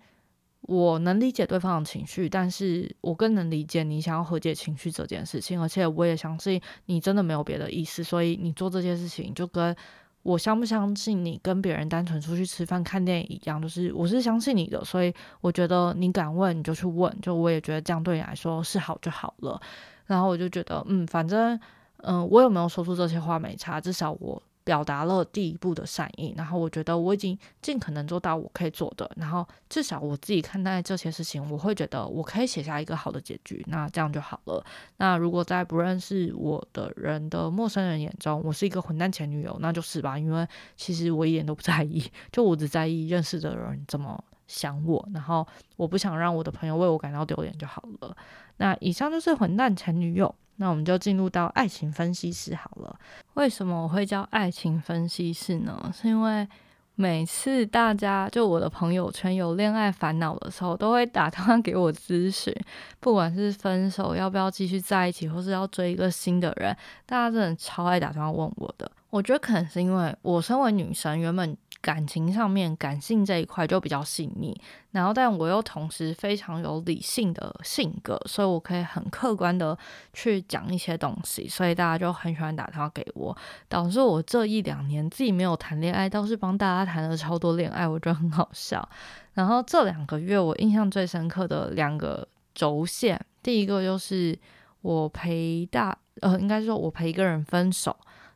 [0.63, 9.77] 我能理解对方的情绪，但是我更能理解你想要和解情绪这件事情，而且我也相信你真的没有别的意思，所以你做这件事情就跟。
[10.25, 19.61] 我相不相信你跟别人单纯出去吃饭看电影一样，就是我是相信你的，所以我觉得你敢问你就去问，就我也觉得这样对你来说是好就好了。
[20.07, 21.59] 然后我就觉得，嗯，反正，
[21.99, 24.43] 嗯，我有没有说出这些话没差，至少我。
[24.65, 34.65] 表达了第一步的善意，然后我觉得我已经尽可能做到我可以做的，然后至少我自己看待这些事情，我会觉得我可以写下一个好的结局，那这样就好了。
[34.97, 45.47] 那如果在不认识我的人的陌生人眼中，我是一个混蛋前女友，那就是吧，因为其实我一点都不在意， 就我只在意认识的人怎么想我，然后
[45.77, 48.17] 我不想让我的朋友为我感到丢脸就好了。
[48.57, 50.35] 那以上就是混蛋前女友。
[50.57, 52.97] 那我们就进入到爱情分析室好了。
[53.35, 55.93] 为什么我会叫爱情分析室呢？
[55.95, 56.49] 是因为
[56.95, 62.55] 每次大家就我的朋友圈有恋爱烦恼的时候，都会打电话给我咨询，
[63.01, 68.91] 不管是分手要不要继续在一起，或是要追一个新的人，大家真的超爱打电话问我的。
[69.11, 71.57] 我觉得可能是因为我身为女生，原本。
[71.85, 74.59] 感情上面，感性这一块就比较细腻，
[74.93, 79.77] 然后但我又同时非常有理性的性格，所以我可以很客观的
[80.15, 83.37] 去讲一些东西，所以大家就很喜欢打电话给我，
[83.69, 88.89] 导致我这一两年自己没有谈恋爱，倒是帮大家谈了超多恋爱，我觉得很好笑。
[89.35, 94.39] 然后这两个月我印象最深刻的两个轴线，第一个就是
[94.81, 97.95] 我陪大，呃，应该说我陪一个人分手。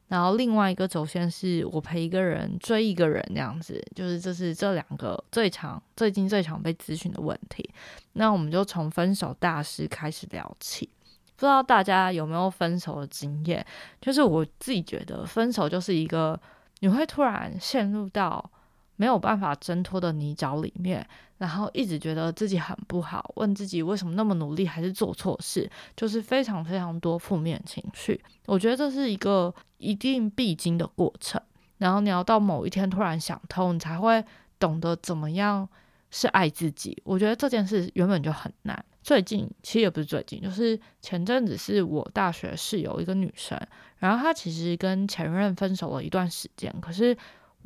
[0.09, 7.68] 然后另外一个轴线是我陪一个人追一个人这样子，就是这是这两个最常最近最常被咨询的问题。
[8.14, 10.88] 那我们就从分手大师开始聊起，
[11.36, 13.64] 不知道大家有没有分手的经验？
[14.00, 16.40] 就是我自己觉得分手就是一个
[16.80, 18.50] 你会突然陷入到。
[18.99, 21.07] 没有办法挣脱的泥沼里面，
[21.38, 28.20] 然后一直觉得自己很不好，问自己为什么那么努力还是做错事，就是非常非常多负面情绪。
[28.46, 31.40] 我觉得这是一个一定必经的过程，
[31.76, 34.22] 然后你要到某一天突然想通，你才会
[34.59, 35.68] 懂得怎么样
[36.11, 37.01] 是爱自己。
[37.05, 38.84] 我觉得这件事原本就很难。
[39.05, 43.57] 最近其实也不是最近，就是前阵子是我大学室友一个女生，
[43.99, 47.16] 然后她其实跟前任分手了一段时间，可是。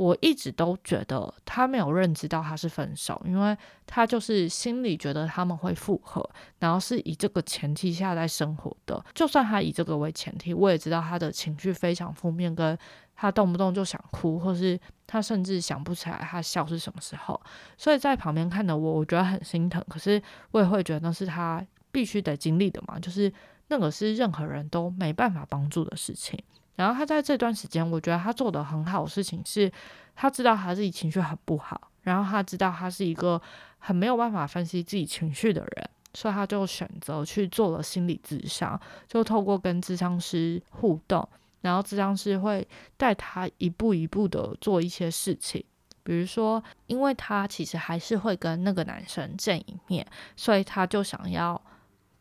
[0.02, 6.28] 我一直都觉得他没有认知到他是分手，因为他就是心里觉得他们会复合，
[6.58, 9.04] 然后是以这个前提下在生活的。
[9.14, 12.76] 就算他以这个为前提，我也知道他的情绪非常负面，跟
[13.14, 17.40] 他动不动就想哭，或是他甚至想不起来他笑是什么时候。
[17.78, 23.32] 所以在旁边看的我，我觉得很心疼，可是我也会觉得那是他必须得经历的嘛，就是
[23.68, 26.42] 那个是任何人都没办法帮助的事情。
[26.74, 29.70] 然后他在这段时间，我觉得他做的很好的事情是，
[30.14, 33.40] 他知道他自己情绪很不好，然后他知道他是一个
[33.78, 41.28] 很没有办法分析自己情绪的人，所以他就选择去做了心理咨商，就透过跟咨商师互动，
[41.60, 42.66] 然后咨商师会
[42.96, 45.62] 带他一步一步的做一些事情，
[46.02, 50.06] 比如说，因为他其实还是会跟那个男生见一面，
[50.36, 51.60] 所以他就想要。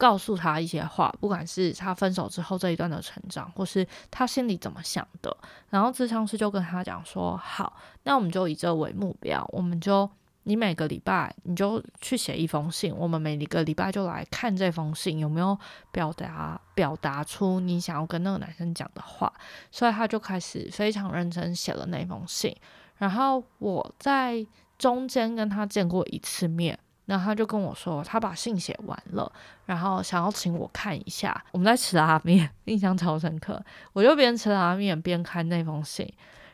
[0.02, 5.38] 告诉他一些话，不管是他分手之后这一段的成长，或是他心里怎么想的，
[5.70, 10.10] 然后智商师就跟他讲说：“好，那我们就以这为目标，我们就
[10.41, 15.56] 你每个礼拜你就去写一封信，我们每一个礼拜就来看这封信有没有
[15.91, 19.32] 表达表达出你想要跟那个男生讲的话。”
[19.70, 22.56] 所以他就开始非常认真写了那封信。
[22.97, 24.43] 然后我在
[24.80, 26.80] 中间跟他见过一次面。
[27.12, 29.30] 然后他就跟我说，他把信写完了，
[29.66, 31.43] 然后想要请我看一下。
[31.51, 33.62] 我们在吃拉面， 印象超深刻。
[33.91, 36.09] 我就边吃拉面边看那封信，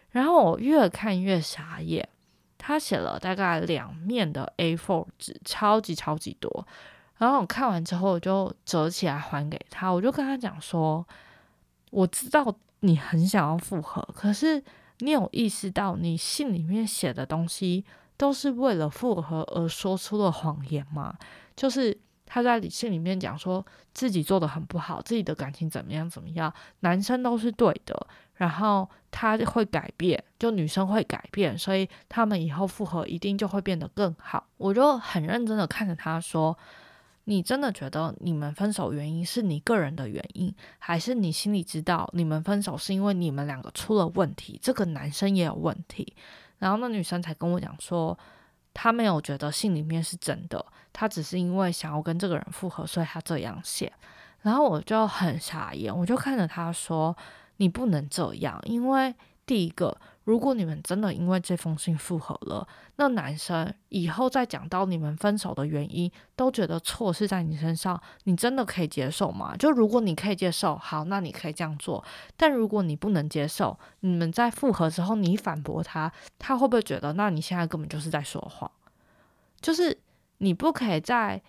[0.09, 2.09] 然后我越看越傻眼。
[2.57, 6.67] 他写了大概两面的 A4 纸，超级超级多。
[7.17, 9.91] 然后我看完之后，我就折起来还给他。
[9.91, 11.05] 我就跟他讲说，
[11.91, 14.63] 我知道你很想要复合，可是
[14.97, 17.85] 你有意识到你信里面写的东西。
[18.17, 21.15] 都是为了复合而说出了谎言吗？
[21.55, 34.45] 就是他在理性里面讲说自己做的很不好，自己的感情怎么样怎么样，男生都是对的，然后他会改变，就女生会改变，所以他们以后复合一定就会变得更好。
[34.57, 36.57] 我就很认真的看着他说
[37.25, 46.13] ：“你真的觉得你们分手原因是你个人的原因，还是你心里知道你们分手是因为你们两个出了问题，这个男生也有问题？”
[46.59, 48.17] 然后那女生才跟我讲说，
[48.73, 53.91] 她没有觉得信里面是真的，她只是因为想要跟这个人复合，所以她这样写。
[54.41, 57.15] 然后我就很傻眼，我就看着她说
[57.57, 59.13] ：“你不能这样，因为
[59.45, 59.97] 第一个，
[60.27, 62.67] 如果你们真的因为这封信复合了，
[62.97, 69.55] 那男生以后再讲到你们分手的原因，都觉得错是在你身上，你真的可以接受吗？
[69.55, 72.03] 就如果你可以接受，好，那你可以这样做。
[72.35, 78.69] 但如果你不能接受，你们在复合之后，你反驳他，他会不会觉得，那你现在根本就是在说谎？
[79.61, 79.97] 就是
[80.39, 81.41] 你不可以在。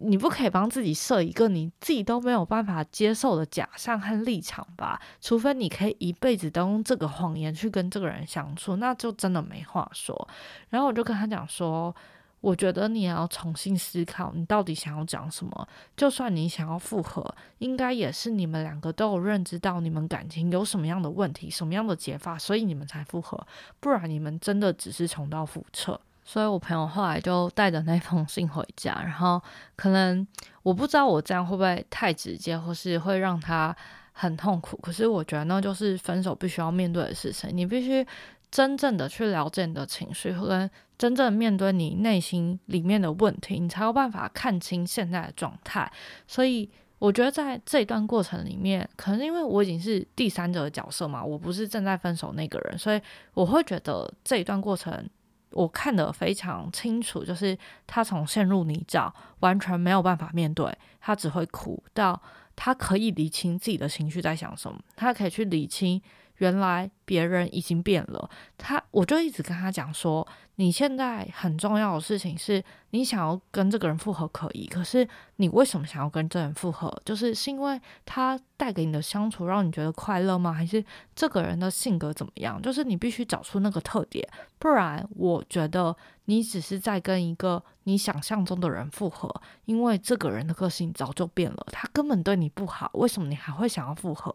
[0.00, 5.00] 你不可以帮自己设一个你自己都没有办法接受的假象和立场吧？
[5.20, 10.28] 除非你可以一辈子都用这个谎言去跟这个人相处，那就真的没话说。
[10.68, 11.92] 然后我就跟他讲说，
[12.40, 15.68] 我觉得你要重新思考，你到底想要讲什么。
[15.96, 23.44] 就算你想要复合，应该也是你们两个都有认知到你们感情有什么样的问题、什么样的解法，所以你们才复合。
[23.80, 26.00] 不然你们真的只是重蹈覆辙。
[26.30, 29.42] 所以我朋友后来就带着那封信回家，然后
[29.76, 30.26] 可能
[30.62, 33.74] 我不知道我这样会不会太直接，或是会让他
[34.12, 34.76] 很痛苦。
[34.82, 38.06] 可是我觉得那就是分手必须要面对的事情，你必须
[38.50, 45.90] 真正的去了解你的情绪，跟真正面对你内心里面的问题，你才有办法看清现在的状态。
[46.26, 46.68] 所以
[46.98, 53.00] 我觉得在这一段过程里面，可能因为我已经是第三者的角色嘛，我不是正在分手那个人，所以
[53.32, 55.08] 我会觉得这一段过程。
[55.50, 62.20] 我看得非常清楚，就是他从陷入泥沼，完全没有办法面对，他只会哭，到
[62.54, 66.00] 他可以理清自己的情绪在想什么，他可以去理清。
[66.38, 70.26] 原来别人已经变了，他我就一直跟他讲说，
[70.56, 76.92] 你现在很重要的事情是你想要跟这个人复合可以，可是你为什么想要跟这人复合？
[77.04, 80.52] 就是是因为他带给你的相处让你觉得快乐吗？
[80.52, 80.84] 还是
[81.14, 82.60] 这个人的性格怎么样？
[82.60, 84.26] 就是你必须找出那个特点，
[84.58, 89.28] 不然我觉得你只是在跟一个你想象中的人复合，
[89.64, 94.32] 因为这个人的个性早就变了，他根本对你不好，为什么你还会想要复合？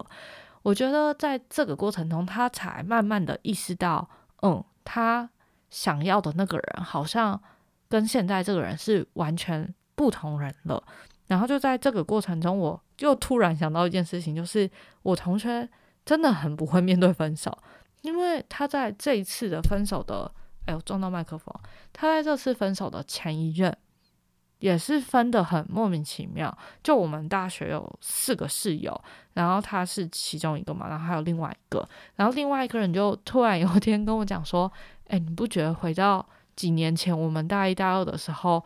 [0.63, 4.09] 我觉得在这个过程中，他才慢慢的意识到，
[4.41, 5.29] 嗯，他
[5.69, 7.39] 想要的那个人好像
[7.87, 10.83] 跟现在这个人是完全不同人了。
[11.27, 14.69] 然后就在这个过程中，我又突然想到一件事情，就是
[15.01, 15.67] 我同学
[16.05, 17.57] 真的很不会面对分手，
[18.01, 20.31] 因为他在这一次的分手的，
[20.65, 21.53] 哎呦撞到麦克风，
[21.91, 23.75] 他在这次分手的前一任。
[24.63, 28.97] 也是分的很莫名其妙，就我们大学有四个室友，
[29.33, 31.85] 然后他是其中一个嘛，然后还有另外一个，
[32.15, 34.71] 然后另外一个人就突然有一天跟我讲说
[35.09, 38.63] ：“哎，你不觉得回到几年前我们大一大二的时候？”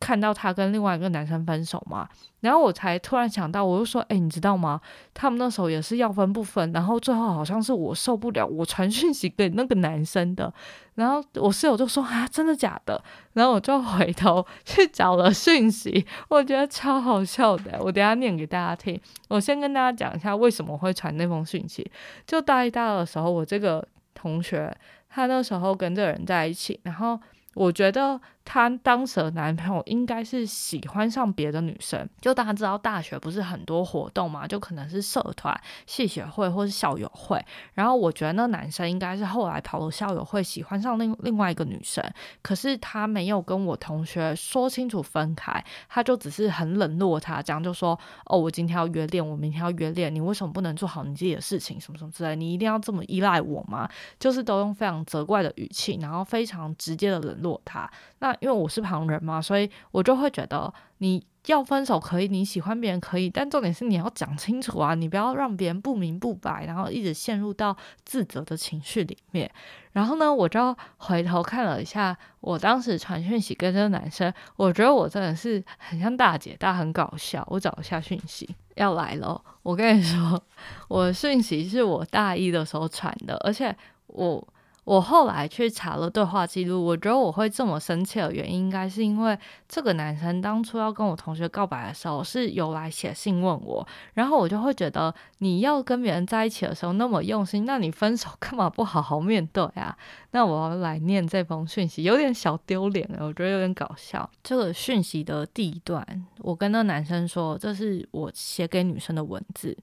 [0.00, 2.08] 看到他跟另外一个男生分手嘛，
[2.40, 4.80] 然后我才突然想到，我就说：“哎，你知道吗？
[5.12, 10.52] 他们那时候也是要分不分，然后最后好像是我受不了，我传讯息给那个男生的，
[10.94, 13.00] 然后我室友就说：啊，真的假的？
[13.34, 18.98] 然后我就回头去找了讯息，我觉得超好笑的，我等下念给大家听。
[19.28, 21.88] 我先跟大家讲一下为什么会传那封讯息。
[22.26, 24.74] 就大一、大二的时候，我这个同学
[25.10, 27.20] 他那时候跟这个人在一起，然后。
[27.56, 28.18] 我觉得
[28.52, 37.40] 她当时的男朋友应该是喜欢上别的女生， 就大家知道大学不是很多活动嘛，就可能是社团、系学会或是校友会。
[37.74, 42.04] 然后我觉得那男生应该是后来跑了校友会，喜欢上另另外一个女生，
[42.42, 51.80] 可是他没有跟我同学说清楚分开，他就只是很冷落他，这样就说：“哦，我今天要约练，我明天要约练，你为什么不能做好你自己的事情？
[51.80, 53.88] 什么什么之类，你一定要这么依赖我吗？”
[54.20, 57.40] 就是都用非常责怪的语气，然后非常直接的冷。
[57.40, 69.50] 落他，那因为我是旁人嘛，所以我就会觉得你要分手可以，你喜欢别人可以，但重点是你要讲清楚啊，你不要让别人不明不白，然后一直陷入到自责的情绪里面。
[69.92, 77.46] 然后呢，我就回头看了一下我当时传讯息跟这个男生，我觉得我真的是很像大姐大，很搞笑。
[77.50, 79.40] 我找一下讯息，要来了。
[79.62, 80.42] 我跟你说，
[80.88, 83.74] 我讯息是我大一的时候传的，而且
[84.06, 84.46] 我。
[84.84, 99.96] 我后来去查了对话记录，我觉得我会这么生气的原因，应该是因为这个男生当初要跟我同学告白的时候，是有来写信问我，然后我就会觉得你要跟别人在一起的时候那么用心，那你分手干嘛不好好面对啊？
[100.30, 104.28] 那我要来念这封讯息，有点小丢脸了，我觉得有点搞笑。
[104.42, 106.04] 这个讯息的第一段，
[106.38, 109.76] 我跟那男生说，这是我写给女生的文字，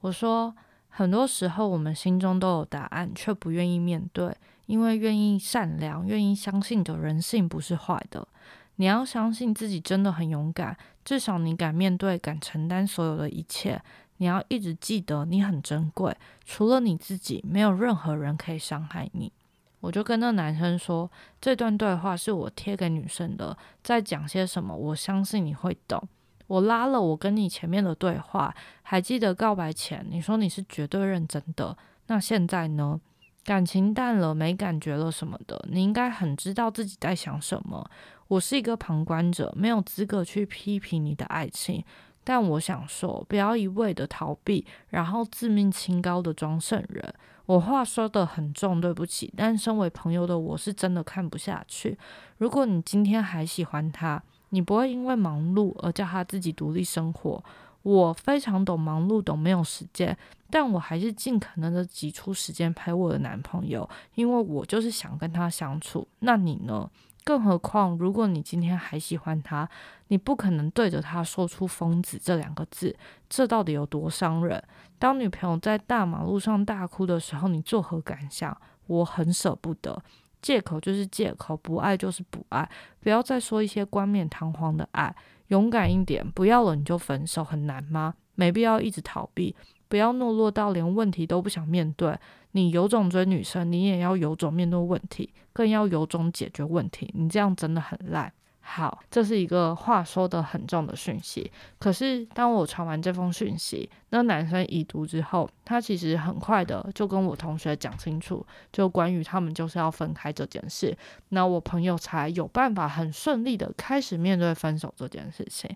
[0.00, 0.54] 我说。
[0.94, 4.36] 很多时候，我们心中都有答案，却不愿意面对，
[4.66, 8.28] 因为愿意善良、愿意相信的人性不是坏的。
[8.76, 13.82] 你要相信自己真的很勇敢，至少你敢面对、敢承担所有的一切。
[14.18, 16.14] 你要一直记得，你很珍贵，
[16.44, 19.32] 除了你自己，没有任何人可以伤害你。
[19.80, 26.06] 我就跟那男生说，这段对话是我贴给女生的，在讲些什么，我相信你会懂。
[26.46, 31.76] 我拉了我跟你前面的对话，还记得告白前你说你是绝对认真的，
[32.06, 33.00] 那现在呢？
[33.44, 37.84] 感情淡了，没感觉了什么的，你应该很知道自己在想什么。
[38.28, 41.84] 我是一个旁观者，没有资格去批评你的爱情。
[42.22, 47.12] 但我想说，不要一味的逃避，然后自命清高的装圣人。
[47.46, 49.34] 我话说的很重，对不起。
[49.36, 51.98] 但身为朋友的我是真的看不下去。
[52.38, 54.22] 如果你今天还喜欢他，
[54.52, 57.42] 你不会因为忙碌而叫他自己独立生活。
[57.82, 60.16] 我非常懂忙碌，懂没有时间，
[60.48, 66.06] 但我还是尽可能的挤出时间陪我的男朋友，因为我就是想跟他相处。
[66.20, 66.88] 那你呢？
[67.24, 69.68] 更何况，如果你今天还喜欢他，
[70.08, 72.96] 你不可能对着他说出“疯子”这两个字，
[73.28, 74.60] 这到底有多伤人？
[74.98, 78.56] 当女朋友在大马路上大哭的时候，你作何感想？
[78.88, 80.02] 我很舍不得，
[80.42, 82.68] 借口就是借口，不爱就是不爱，
[83.00, 85.14] 不要再说一些冠冕堂皇的爱。
[85.48, 88.14] 勇敢一点，不要了你就分手，很难吗？
[88.34, 89.54] 没必要一直逃避，
[89.88, 92.18] 不要懦弱到连问题都不想面对。
[92.52, 97.10] 你有种追女生，你也要有种面对问题，更要有种解决问题。
[97.14, 98.32] 你这样真的很烂。
[98.64, 101.50] 好，这是一个话说的很重的讯息。
[101.80, 110.96] 可是当我传完这封讯息，那男生已读之后，他其实很快的就跟我同学讲清楚，就关于他们就是要分开这件事。
[111.30, 115.68] 那我朋友才有办法很顺利的开始面对分手这件事情。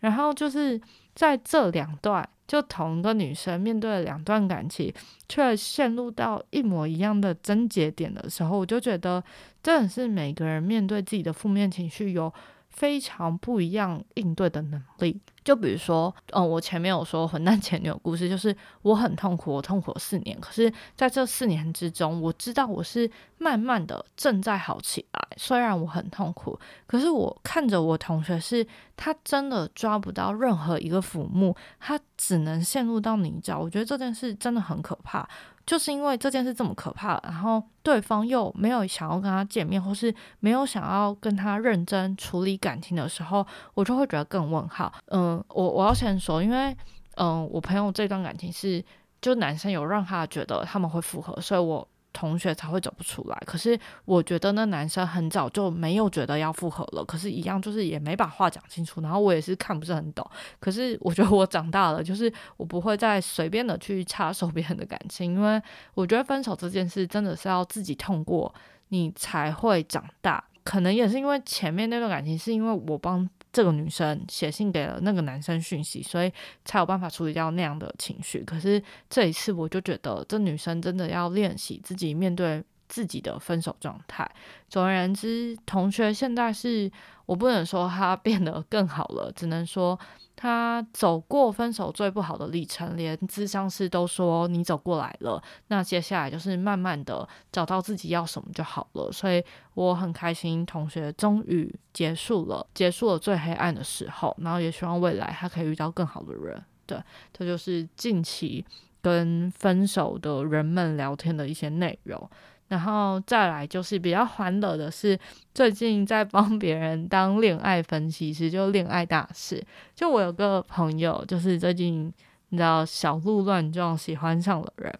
[0.00, 0.80] 然后就是
[1.14, 4.92] 在这两段，就同一个女生面对了两段感情，
[5.26, 9.24] 却陷入到一模一样的症结点的时候，我就觉得
[9.62, 12.30] 真的是每个人面对自己的负面情绪有
[12.68, 15.18] 非常不一样应对的能力。
[15.44, 20.38] 就比如说，嗯，我前面有说混蛋前女友故事，就是我很痛苦，我痛苦了四年。
[20.40, 25.28] 可是在这四年之中，我知道我是慢慢的正在好起来。
[25.36, 28.66] 虽然我很痛苦，可是我看着我同学，是
[28.96, 33.58] 他真的抓不到任何一个抚木，他只能陷入到泥沼。
[33.58, 35.28] 我觉得这件事真的很可怕。
[35.66, 44.92] 就是因为这件事这么可怕，然后对方又没有想要跟他见面，或是没有想要跟他认真处理感情的时候，我就会觉得更问号。
[45.06, 46.76] 嗯，我我要先说，因为
[47.16, 48.84] 嗯，我朋友这段感情是，
[49.20, 51.86] 就男生有让他觉得他们会复合，所以我。
[52.12, 59.00] 同学才会走不出来，可是我觉得那男生很早就没有觉得要复合了，可是，一样就是也没把话讲清楚。
[59.00, 60.28] 然后我也是看不是很懂，
[60.60, 65.60] 可是我觉得我长大了，就是我不会再随便的去插手别人的感情，因为
[65.94, 68.54] 我觉得分手这件事真的是要自己痛过，
[68.88, 70.42] 你才会长大。
[70.64, 73.28] 可能也是因为前面那段感情是因为我帮。
[73.52, 76.32] 这个女生写信给了那个男生讯息，所以
[76.64, 78.42] 才有办法处理掉那样的情绪。
[78.44, 82.62] 可是这一次，我就觉得这女生真的要练习自己面对
[82.92, 84.30] 自己的分手状态。
[84.68, 86.92] 总而言之，同学现在是
[87.24, 89.98] 我不能说他 变得更好了，只能说。
[90.34, 95.40] 他走过分手最不好的历程，连咨商师都说你走过来了。
[95.68, 99.12] 那接下来就是慢慢的找到自己要什么就好了。
[99.12, 104.36] 所以我很开心，同学终于结束了，结束了最黑暗的时候。
[104.40, 106.60] 然后也希望未来他可以遇到更好的人。
[106.86, 106.98] 对，
[107.32, 108.64] 这就是近期
[109.00, 112.28] 跟分手的人们聊天的一些内容。
[112.72, 115.18] 然后再来就是比较欢乐的是，
[115.52, 119.62] 最近在帮别人当恋爱分析师，就恋爱大师。
[119.94, 122.10] 就我有个朋友，就是最近
[122.48, 124.98] 你知道小鹿乱撞喜欢上了人。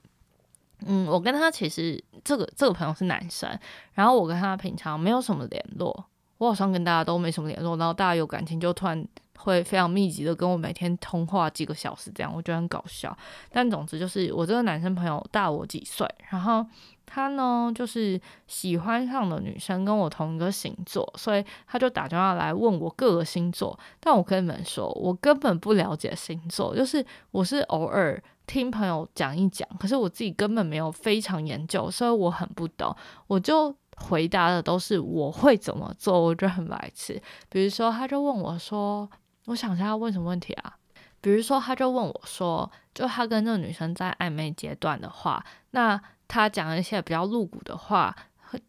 [0.85, 3.59] 嗯，我跟他其实这个这个朋友是男生，
[3.95, 6.05] 然后我跟他平常没有什么联络，
[6.37, 9.03] 我好像跟大家都没什么联络，然后大家有感情就突然。
[9.35, 13.17] 会非常密集的跟我每天通话几个小时，这样我觉得很搞笑。
[13.51, 16.65] 但总之就是我这个男生朋友大我几岁，然后
[17.13, 23.79] 他呢就是喜欢上的女生跟我同一个星座，所以他就打电话来问我各个星座。
[24.01, 32.97] 但我跟你们说，我根本不了解星座，就是我是偶尔听朋友讲一讲，可是我自己根本没有非常研究，所以我很不懂。
[33.27, 33.75] 我就。
[33.99, 37.23] 回答的都是我会怎么做，我觉得很白痴。
[37.49, 39.09] 比如说，他就问我说
[39.47, 40.75] ：“我想一下，问什么问题啊？”
[41.21, 46.01] 比如说，他就问我说：“就他跟那个女生在暧昧阶段的话，那
[46.33, 48.17] 他讲一些比较露骨的话，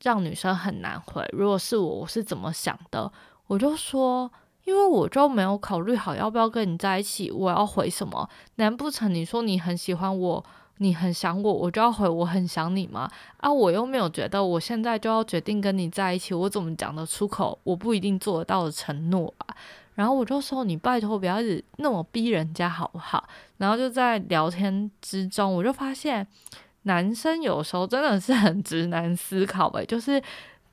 [0.02, 1.26] 让女生很难回。
[1.32, 3.10] 如果是我，我是怎么想的？”
[3.48, 4.30] 我就说
[4.66, 8.30] ：“因为我就没有考虑好要不要跟你在一起，我要回什么？
[8.56, 10.44] 难不成你说你很喜欢我？”
[10.80, 13.08] 你很想我，我就要回我很想你吗？
[13.38, 17.58] 啊，我又没有觉得我现在就要决定跟你在一起，我怎么讲得出口？
[17.64, 19.56] 我不一定做得到的承诺吧。
[19.94, 21.38] 然后我就说你拜托不要
[21.78, 23.24] 那么逼人家好不好？
[23.58, 26.28] 然后就在聊天之中，我就发现
[26.84, 30.22] 男生有时候真的是很直男思考诶， 就是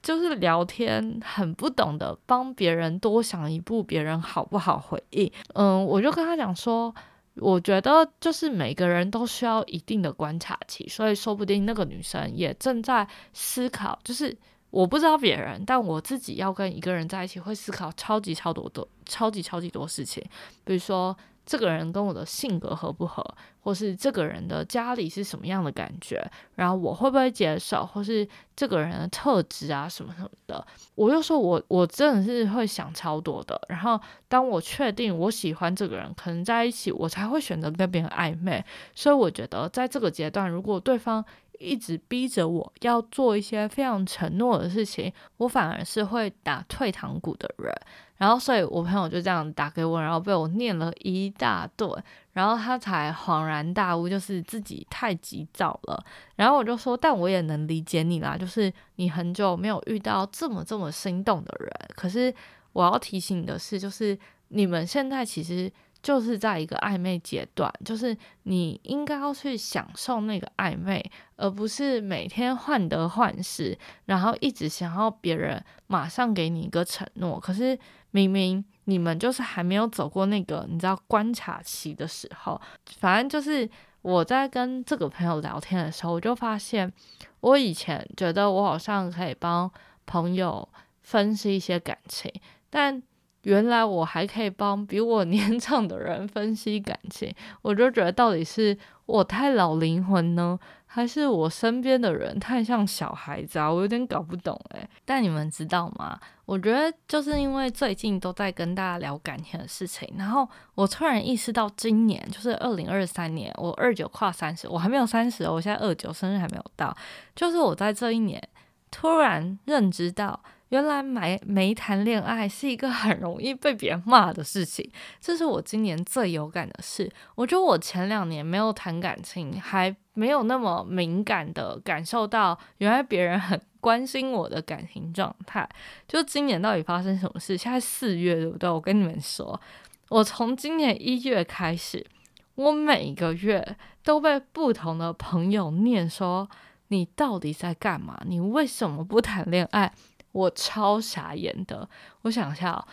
[0.03, 5.31] 就是聊天很不懂得帮别人多想一步，别人好不好回应？
[5.55, 6.95] 嗯，我就跟他讲说。
[7.37, 14.37] 我觉得就是每个人都需要一定的观察期，所以说不定那个女生也正在思考，就是
[14.71, 20.23] 我不知道别人，但我自己要跟一个人在一起，会思考超级超多多、超级超级多事情，
[20.65, 21.17] 比如说。
[21.51, 23.25] 这个人跟我的性格合不合，
[23.59, 26.25] 或是这个人的家里是什么样的感觉，
[26.55, 28.25] 然后我会不会接受，或是
[28.55, 33.61] 这个人的特质啊什么什么的，我就说我我真的是会想超多的。
[33.69, 38.65] 然后当我确定我喜欢这个人，可能在一起，我才会选择跟别人暧昧。
[38.95, 41.25] 所以我觉得在这个阶段，如果对方
[41.59, 47.75] 一直逼着我要做一些非常承诺的事情，我反而是会打退堂鼓的人。
[48.21, 51.91] 然后，所以我朋友就这样打给我，然后被我念了一大顿，
[52.35, 56.05] 然后他才恍然大悟，就是自己太急躁了。
[56.37, 61.71] 然后我就说，但我也能理解你啦，就是你很久没有遇到这么这么心动的人。
[61.97, 62.33] 可是
[62.75, 64.19] 我要提醒你的是，就是
[64.49, 65.73] 你们现在其实。
[66.03, 71.05] 就是在一个暧昧阶段，就是你应该要去享受那个暧昧，
[71.37, 77.39] 而不是每天患得患失，然后一直想要别人马上给你一个承诺。
[77.39, 77.79] 可是
[78.11, 82.61] 明明你们就是还没有走过那个你知道观察期的时候。
[82.99, 83.69] 反正就是
[84.03, 86.93] 我在跟这个朋友聊天的时候，我就发现，
[87.41, 89.71] 我以前觉得我好像可以帮
[90.07, 90.69] 朋友
[91.03, 92.33] 分析一些感情，
[92.69, 93.03] 但。
[93.45, 100.61] 原来我还可以帮比我年长的人分析感情，我就觉得到底是我太老灵魂呢，
[100.93, 103.71] 还是我身边的人太像小孩子啊？
[103.71, 104.91] 我有点搞不懂诶。
[105.05, 106.19] 但你们知道吗？
[106.45, 116.93] 我觉得就是因为最近都在跟大家聊感情的事情，然后我突然意识到，今年就是二零二三年，我二九跨三十，我还没有三十，我现在二九，生日还没有到，
[117.37, 118.43] 就是我在这一年
[118.91, 120.41] 突然认知到。
[120.71, 124.91] 原来没没谈恋爱是一个很容易被别人骂的事情，
[125.21, 127.11] 这是我今年最有感的事。
[127.35, 135.69] 我觉得我前两年没有谈感情，还没有那么敏感的感受到原来别人很关心我的感情状态。
[136.07, 137.57] 就今年到底发生什么事？
[137.59, 138.71] 现在四月对不对？
[138.71, 139.61] 我跟你们说，
[140.09, 142.07] 我从今年一月开始，
[142.55, 146.49] 我每个月都被不同的朋友念说
[146.89, 148.21] ：“你到底在干嘛？
[148.27, 149.93] 你为什么不谈恋爱？”
[150.33, 151.89] 我超傻眼的，
[152.23, 152.87] 我想一下哦，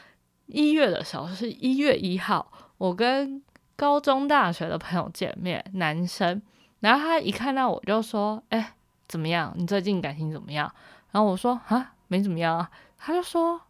[0.47, 3.41] 一月的时候是一月一号，我跟
[3.75, 6.41] 高中、大学的朋友见面，男生，
[6.79, 8.73] 然后他一看到我就说：“哎，
[9.07, 9.53] 怎么样？
[9.55, 10.71] 你最近感情怎么样？”
[11.11, 13.61] 然后我说：“啊，没怎么样啊。”他就说：“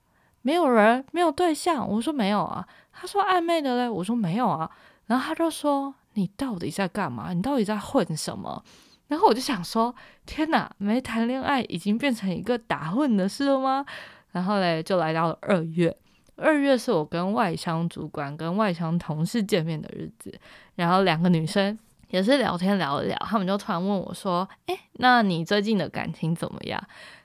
[0.41, 4.71] 没有人，没有对象。”我说：“没有啊。”他说：“暧昧的嘞。”我说：“没有啊。”
[5.07, 7.33] 然后他就说：“你到底在干嘛？
[7.33, 8.63] 你到底在混什么？”
[9.07, 9.93] 然后我就想说，
[10.25, 13.85] 天哪，没谈恋爱已经变成一个打混的事了吗？
[14.31, 15.95] 然后嘞，就来到了二月，
[16.35, 20.37] 二月是我跟外商主管跟外商同事见面的日子。
[20.75, 21.77] 然后两个女生
[22.09, 26.81] 也是聊天聊一聊，他们就突然问我说：“哎，那你最近的感情怎么样？”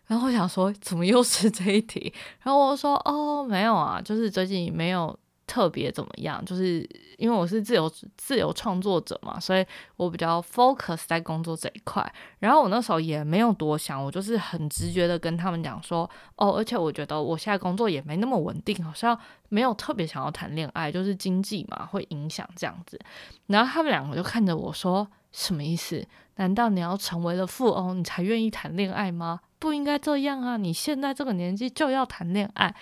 [0.06, 2.12] 然后我想说，怎么又是这一题？
[2.42, 6.42] 然后我说：“哦，没有啊，就是最近没有。”特别怎么样？
[6.44, 6.88] 就是
[7.18, 9.66] 因为我是自由自由创作者嘛，所以
[9.96, 12.10] 我比较 focus 在工作这一块。
[12.38, 19.18] 然后我那时候也没有多想，我就是很直觉的跟他们讲说，哦，而且我觉得我现在工作也没那么稳定，好像
[19.48, 22.98] 没有特别想要谈恋爱，就是经济嘛会影响这样子。
[23.48, 26.06] 然后他们两个就看着我说，什么意思？
[26.36, 29.40] 难道你要成为了富翁，你才愿意谈恋爱吗？
[29.58, 30.56] 不应该这样啊！
[30.56, 32.74] 你现在这个年纪就要谈恋爱。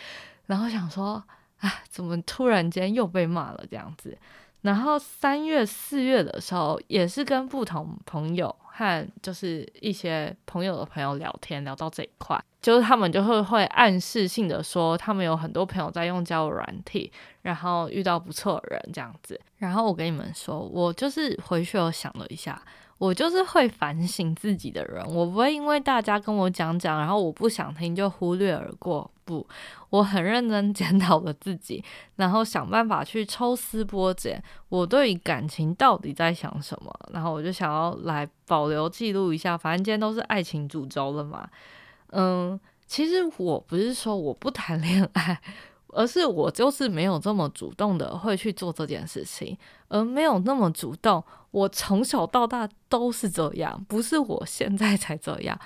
[0.47, 1.25] 然后想说。
[1.61, 4.17] 啊，怎么突然间又被骂了这样子？
[4.63, 19.41] 然后三月、四月的时候，也是跟不同朋友和就是一些朋友的朋友聊天，聊到这一块，就是他们就会会暗示性的说，他们有很多朋友在用交友软体，然后遇到不错的人这样子。
[19.57, 22.61] 然后我跟你们说，我就是回去我想了一下。
[23.01, 29.11] 我就是会反省自己的人，我不会因为大家跟我讲讲，然后我不想听就忽略而过。
[29.25, 29.47] 不，
[29.89, 31.83] 我很认真 检讨了自己，
[32.17, 39.57] 然后想办法去抽丝剥茧，我对感情到底在想什么，然后我就想要来保留记录一下。
[39.57, 41.49] 反正今天都是爱情主轴了嘛，
[42.11, 45.41] 嗯，其实我不是说我不谈恋爱。
[45.93, 51.21] 而是我就是没有这么主动的会去做这件事情，而没有那么主动。
[51.51, 55.59] 我从小到大都是这样，不是我现在才这样。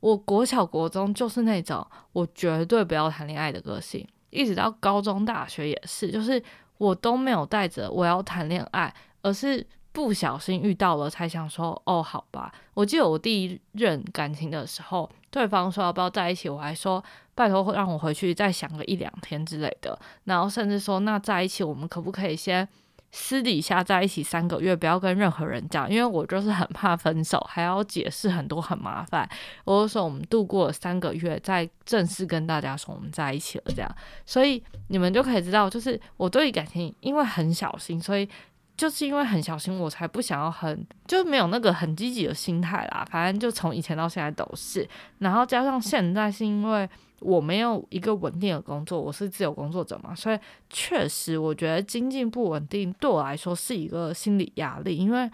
[0.00, 6.42] 我国小国中就是那种我绝对不要谈恋爱的个性，一直到高中大学也是，就是
[6.78, 12.52] 我都没有带着我要谈恋爱，而是不小心遇到了才想说哦，好吧。
[12.74, 17.02] 我记得我第一任感情的时候，对方说要不要在一起，我还说。
[17.32, 22.68] 拜托，让我回去再想个一两天之类的，然后甚至说，那在一起，我们可不可以先
[23.12, 29.28] 私底下在一起三个月，不要跟任何人讲，因为我就是很怕分手，还要解释很多，很麻烦。
[29.64, 38.28] 我就说我们度过了三个月，再正式跟大家说我们在一起了，这样，所以你们就可以知道，就是我对于感情因为很小心，所以
[38.76, 43.04] 就是因为很小心，我才不想要很就没有那个很积极的心态啦。
[43.10, 44.88] 反正就从以前到现在都是，
[45.18, 46.88] 然后加上现在是因为。
[47.20, 55.30] 我没有一个稳定的工作，我是自由工作者嘛，所以确实我觉得经济不稳定对我来说是一个心理压力，因为，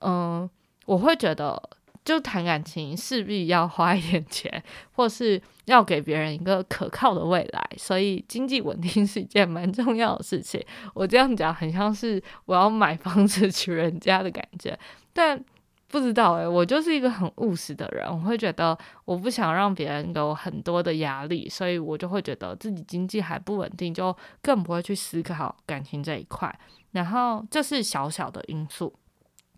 [0.00, 0.48] 嗯，
[0.84, 1.60] 我会觉得
[2.04, 4.62] 就谈感情势必要花一点钱，
[4.92, 10.64] 或是要给别人一个可靠的未来，所以经济稳定是一件蛮重要的事情。
[10.94, 14.78] 我这样讲很像是我要买房子娶人家的感觉，
[15.12, 15.44] 但。
[15.88, 26.52] 不知道诶，我就是一个很务实的人，我会觉得我不想让别人有很多的压力，所以我就会觉得自己经济还不稳定，就更不会去思考感情这一块。
[26.92, 28.92] 然后这是小小的因素。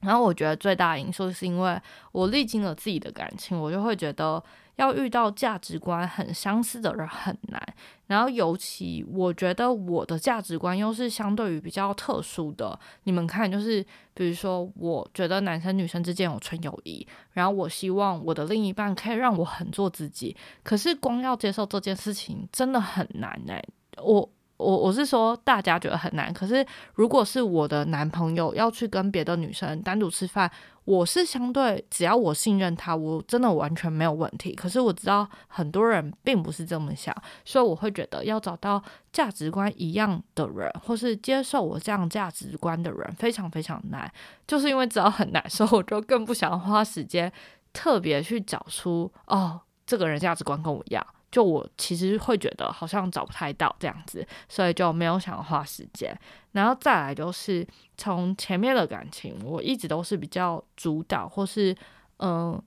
[0.01, 1.81] 然后我觉得最大的因素是因为
[2.12, 4.43] 我历经了自己的感情，我就会觉得
[4.79, 7.62] 要遇到价值观很相似的人很难。
[8.07, 12.76] 然后尤其我觉得我的价值观又是相对于比较特殊的。
[13.05, 20.35] 你们看，就是比如说，我觉得男生女生之间有纯友谊，然后我希望我的另一半可以让我很做自己。
[20.62, 23.62] 可是光要接受这件事情真的很难哎，
[24.03, 24.29] 我。
[24.59, 26.33] 我我是说，大家觉得很难。
[26.35, 30.51] 可是，如果是我的男朋友要去跟别的女生单独吃饭，
[30.85, 34.53] 我是相对只要我信任他，我真的完全没有问题。
[34.55, 38.83] 可是我知道很多人并不是这么想，所以我会觉得要找到
[39.13, 44.11] 价值观一样的人，或是接受我这样价值观的人，非常非常难。
[44.47, 47.33] 就是因为知道很难，所以我就更不想花时间
[47.73, 51.07] 特别去找出哦，这个人价值观跟我一样。
[51.31, 56.18] 就我其实会觉得好像找不太到这样子，所以就没有想花时间。
[56.53, 57.66] 然后再来就是
[57.97, 61.76] 从前面的感情，我一直都是比较主导，或是
[62.18, 62.61] 嗯，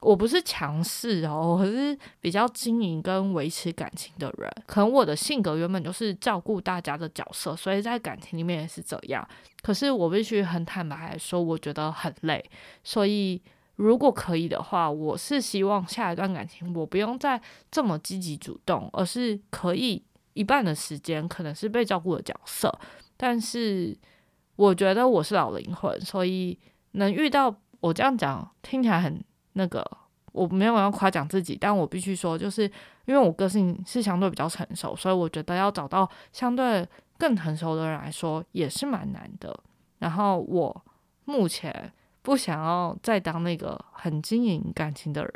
[0.00, 4.50] 我不是强势哦，我是比较经营跟维持感情的人。
[4.66, 9.26] 可能我的性格原本就是照顾大家的角色，所以在感情里面也是这样。
[9.62, 12.44] 可是我必须很坦白来说，我觉得很累，
[12.84, 13.40] 所以。
[13.76, 20.04] 如果可以的话，我是希望下一段感情我不用再这么积极主动，而是可以
[20.34, 22.72] 一半的时间可能是被照顾的角色。
[23.16, 23.96] 但是
[24.56, 26.56] 我觉得我是老灵魂，所以
[26.92, 29.84] 能遇到我这样讲听起来很那个，
[30.32, 32.70] 我没有要夸奖自己，但我必须说，就是
[33.06, 36.86] 因为我个性是相对比较成熟，所以我觉得要找到相对
[37.18, 39.58] 更成熟的人来说也是蛮难的。
[39.98, 40.84] 然后我
[41.24, 41.90] 目前。
[42.22, 45.32] 不想要再当那个很经营感情的人，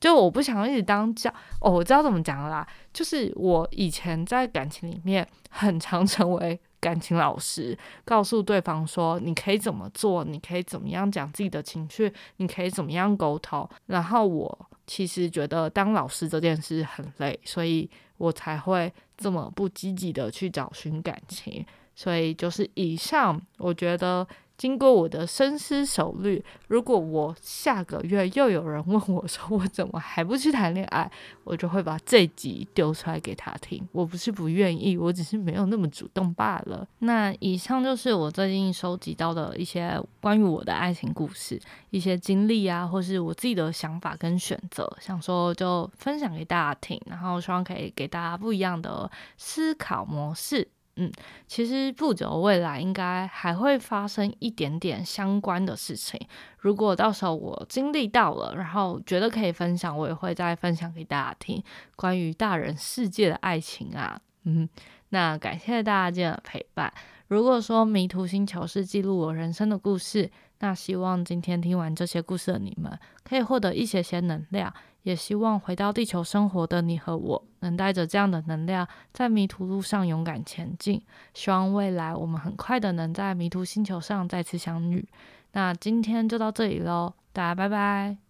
[0.00, 1.28] 就我不想要一直当教
[1.60, 13.68] 哦，我知道怎么讲啦，就是我以前在感情里面很常成为感情老师，告诉对方说你可以怎么做，你可以怎么样讲自己的情绪，你可以怎么样沟通。
[13.86, 21.66] 然后我其实觉得当老师这件事很累，所以我才会这么不积极的去找寻感情。
[21.96, 24.24] 所以就是以上，我觉得。
[24.58, 31.08] 经过我的深思熟虑，如果我下个月又有人问我说我怎么还不去谈恋爱，
[31.44, 33.88] 我就会把这集丢出来给他听。
[33.92, 36.84] 我不是不愿意，我只是没有那么主动罢了。
[36.98, 50.66] 那以上就是我最近收集到的一些关于我的爱情故事，一些经历啊，或是我自己的想法跟选择，想说就分享给大家听，然后希望可以给大家不一样的思考模式。
[51.00, 51.12] 嗯，
[51.46, 56.20] 其实不久未来应该还会发生一点点相关的事情。
[56.58, 61.62] 如果到时候我经历到了，然后觉得可以分享，我也会再分享给大家听
[61.94, 64.20] 关于大人世界的爱情啊。
[64.42, 64.68] 嗯，
[65.10, 66.92] 那感谢大家今天的陪伴。
[67.28, 70.28] 如果说迷途星球是记录我人生的故事，
[70.58, 74.74] 那希望今天听完这些故事的你们，可以获得一些些能量。
[75.02, 81.02] 也希望回到地球生活的你和我，能带着这样的能量，在迷途路上勇敢前进。
[81.34, 85.08] 希望未来我们很快的能在迷途星球上再次相遇。
[85.52, 88.27] 那今天就到这里喽，大家拜拜。